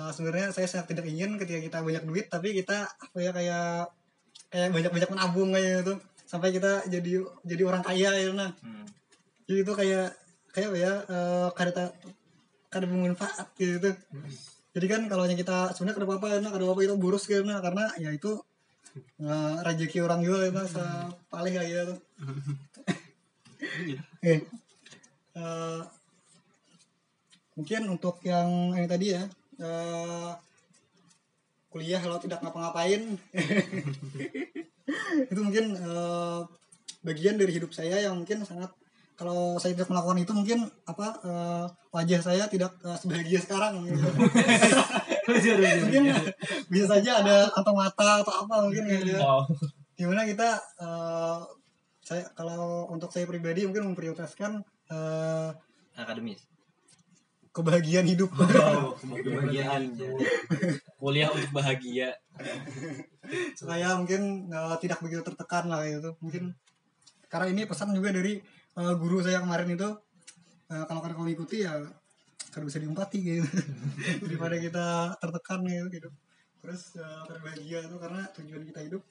eh, 0.00 0.10
sebenarnya 0.16 0.56
saya 0.56 0.66
sangat 0.68 0.96
tidak 0.96 1.06
ingin 1.08 1.36
ketika 1.36 1.60
kita 1.60 1.78
banyak 1.84 2.04
duit 2.08 2.26
tapi 2.32 2.56
kita 2.56 2.88
apa 2.88 3.16
ya 3.20 3.30
kayak 3.36 3.92
kayak 4.50 4.74
banyak-banyak 4.74 5.10
menabung 5.10 5.50
kayak 5.54 5.82
gitu 5.82 5.94
sampai 6.26 6.54
kita 6.54 6.86
jadi 6.86 7.26
jadi 7.42 7.62
orang 7.66 7.82
kaya 7.82 8.10
ya 8.14 8.30
nah. 8.30 8.50
Hmm. 8.62 8.86
jadi 9.46 9.58
itu 9.66 9.72
kayak 9.74 10.08
kayak 10.54 10.70
ya 10.78 10.92
eh, 11.06 11.48
kada 11.54 11.94
kada 12.70 12.86
bermanfaat 12.86 13.50
gitu 13.58 13.90
jadi 14.70 14.86
kan 14.86 15.00
kalau 15.10 15.26
hanya 15.26 15.34
kita 15.34 15.74
sebenarnya 15.74 15.96
kada 15.98 16.06
apa-apa 16.06 16.28
nah, 16.38 16.50
kada 16.54 16.64
apa-apa 16.66 16.82
itu 16.86 16.94
burus 16.98 17.26
gitu 17.26 17.42
nah, 17.42 17.58
karena 17.58 17.90
ya 17.98 18.10
itu 18.14 18.38
eh, 19.22 19.56
rezeki 19.66 19.98
orang 20.06 20.22
juga 20.22 20.46
itu 20.46 20.62
paling 21.30 21.52
kayak 21.54 21.70
gitu 21.70 21.94
Oke. 24.20 24.34
Eh, 25.36 25.82
mungkin 27.54 27.82
untuk 27.92 28.18
yang 28.24 28.72
ini 28.74 28.88
tadi 28.88 29.06
ya 29.14 29.22
eh, 29.60 30.32
kuliah 31.70 32.02
kalau 32.02 32.18
tidak 32.18 32.42
ngapa-ngapain 32.42 33.14
itu 35.30 35.40
mungkin 35.40 35.78
eh, 35.78 36.40
bagian 37.06 37.38
dari 37.38 37.54
hidup 37.54 37.70
saya 37.70 38.02
yang 38.02 38.18
mungkin 38.18 38.42
sangat 38.42 38.74
kalau 39.14 39.60
saya 39.60 39.76
tidak 39.76 39.92
melakukan 39.92 40.18
itu 40.24 40.32
mungkin 40.34 40.58
apa 40.88 41.06
eh, 41.22 41.66
wajah 41.94 42.20
saya 42.20 42.44
tidak 42.50 42.74
eh, 42.82 42.96
sebahagia 42.98 43.38
sekarang 43.38 43.86
gitu. 43.86 44.02
mungkin 45.86 46.02
bisa 46.66 46.86
saja 46.90 47.22
ada 47.22 47.46
atau 47.54 47.72
mata 47.72 48.26
atau 48.26 48.34
apa 48.44 48.54
mungkin 48.66 48.84
gitu 48.90 49.14
ya 49.14 49.20
Oh. 49.22 49.46
gimana 49.94 50.26
kita 50.26 50.58
eh, 50.82 51.38
saya 52.02 52.26
kalau 52.34 52.90
untuk 52.90 53.14
saya 53.14 53.30
pribadi 53.30 53.62
mungkin 53.68 53.94
memprioritaskan 53.94 54.58
eh, 54.90 55.48
akademis 55.94 56.42
kebahagiaan 57.50 58.06
hidup. 58.06 58.30
Kebahagiaan. 58.34 59.98
Kuliah 60.98 61.28
untuk 61.30 61.50
bahagia. 61.54 62.14
supaya 63.54 63.94
mungkin 63.94 64.50
eh, 64.50 64.76
tidak 64.82 64.98
begitu 65.02 65.22
tertekan 65.22 65.70
lah 65.70 65.86
gitu. 65.86 66.14
Mungkin 66.18 66.54
karena 67.30 67.46
ini 67.54 67.62
pesan 67.66 67.94
juga 67.94 68.10
dari 68.10 68.38
eh, 68.74 68.94
guru 68.98 69.22
saya 69.22 69.42
kemarin 69.42 69.74
itu 69.74 69.88
eh, 70.70 70.84
kalau 70.86 71.00
kalian 71.02 71.18
kau 71.18 71.30
ikuti 71.30 71.62
ya 71.66 71.78
kan 72.50 72.62
bisa 72.66 72.82
diumpati 72.82 73.18
gitu. 73.22 73.46
Daripada 74.26 74.56
kita 74.58 74.86
tertekan 75.22 75.62
gitu, 75.66 75.86
gitu. 75.94 76.10
terus 76.60 76.98
eh, 76.98 77.22
berbahagia 77.30 77.86
itu 77.86 77.96
karena 77.98 78.22
tujuan 78.34 78.62
kita 78.66 78.80
hidup 78.82 79.02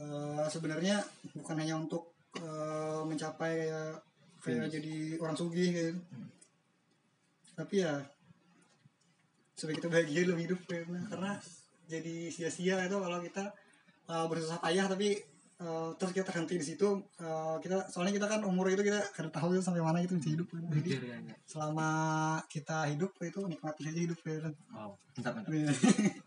eh, 0.00 0.46
sebenarnya 0.48 1.04
bukan 1.36 1.56
hanya 1.60 1.74
untuk 1.76 2.16
eh, 2.40 3.02
mencapai 3.04 3.68
kayak 3.68 3.96
kayak 4.42 4.74
jadi 4.74 5.22
orang 5.22 5.36
sugih 5.38 5.70
gitu 5.70 6.00
tapi 7.52 7.84
ya 7.84 8.00
supaya 9.52 9.74
kita 9.76 9.88
bahagia 9.92 10.20
dalam 10.26 10.40
hidup 10.40 10.60
gitu. 10.64 10.96
karena 11.12 11.32
jadi 11.86 12.16
sia-sia 12.32 12.76
itu 12.88 12.96
kalau 12.96 13.18
kita 13.20 13.44
uh, 14.08 14.24
bersusah 14.26 14.58
payah 14.58 14.88
tapi 14.88 15.20
uh, 15.60 15.92
terus 16.00 16.16
kita 16.16 16.24
terhenti 16.32 16.56
di 16.56 16.64
situ 16.64 16.88
uh, 17.20 17.60
kita 17.60 17.86
soalnya 17.92 18.16
kita 18.16 18.26
kan 18.26 18.40
umur 18.42 18.72
itu 18.72 18.80
kita 18.80 18.98
kan 19.12 19.28
tahu 19.28 19.54
itu 19.54 19.62
sampai 19.62 19.84
mana 19.84 20.00
itu 20.00 20.16
bisa 20.16 20.32
hidup 20.32 20.48
kan. 20.48 20.64
jadi 20.72 20.90
selama 21.44 21.88
kita 22.48 22.88
hidup 22.90 23.12
itu 23.20 23.40
nikmati 23.44 23.82
aja 23.86 24.00
hidup 24.00 24.18
ya 24.24 24.36
kan 24.48 24.52
mantap 25.12 25.32
mantap 25.36 25.52
Iya. 25.52 25.68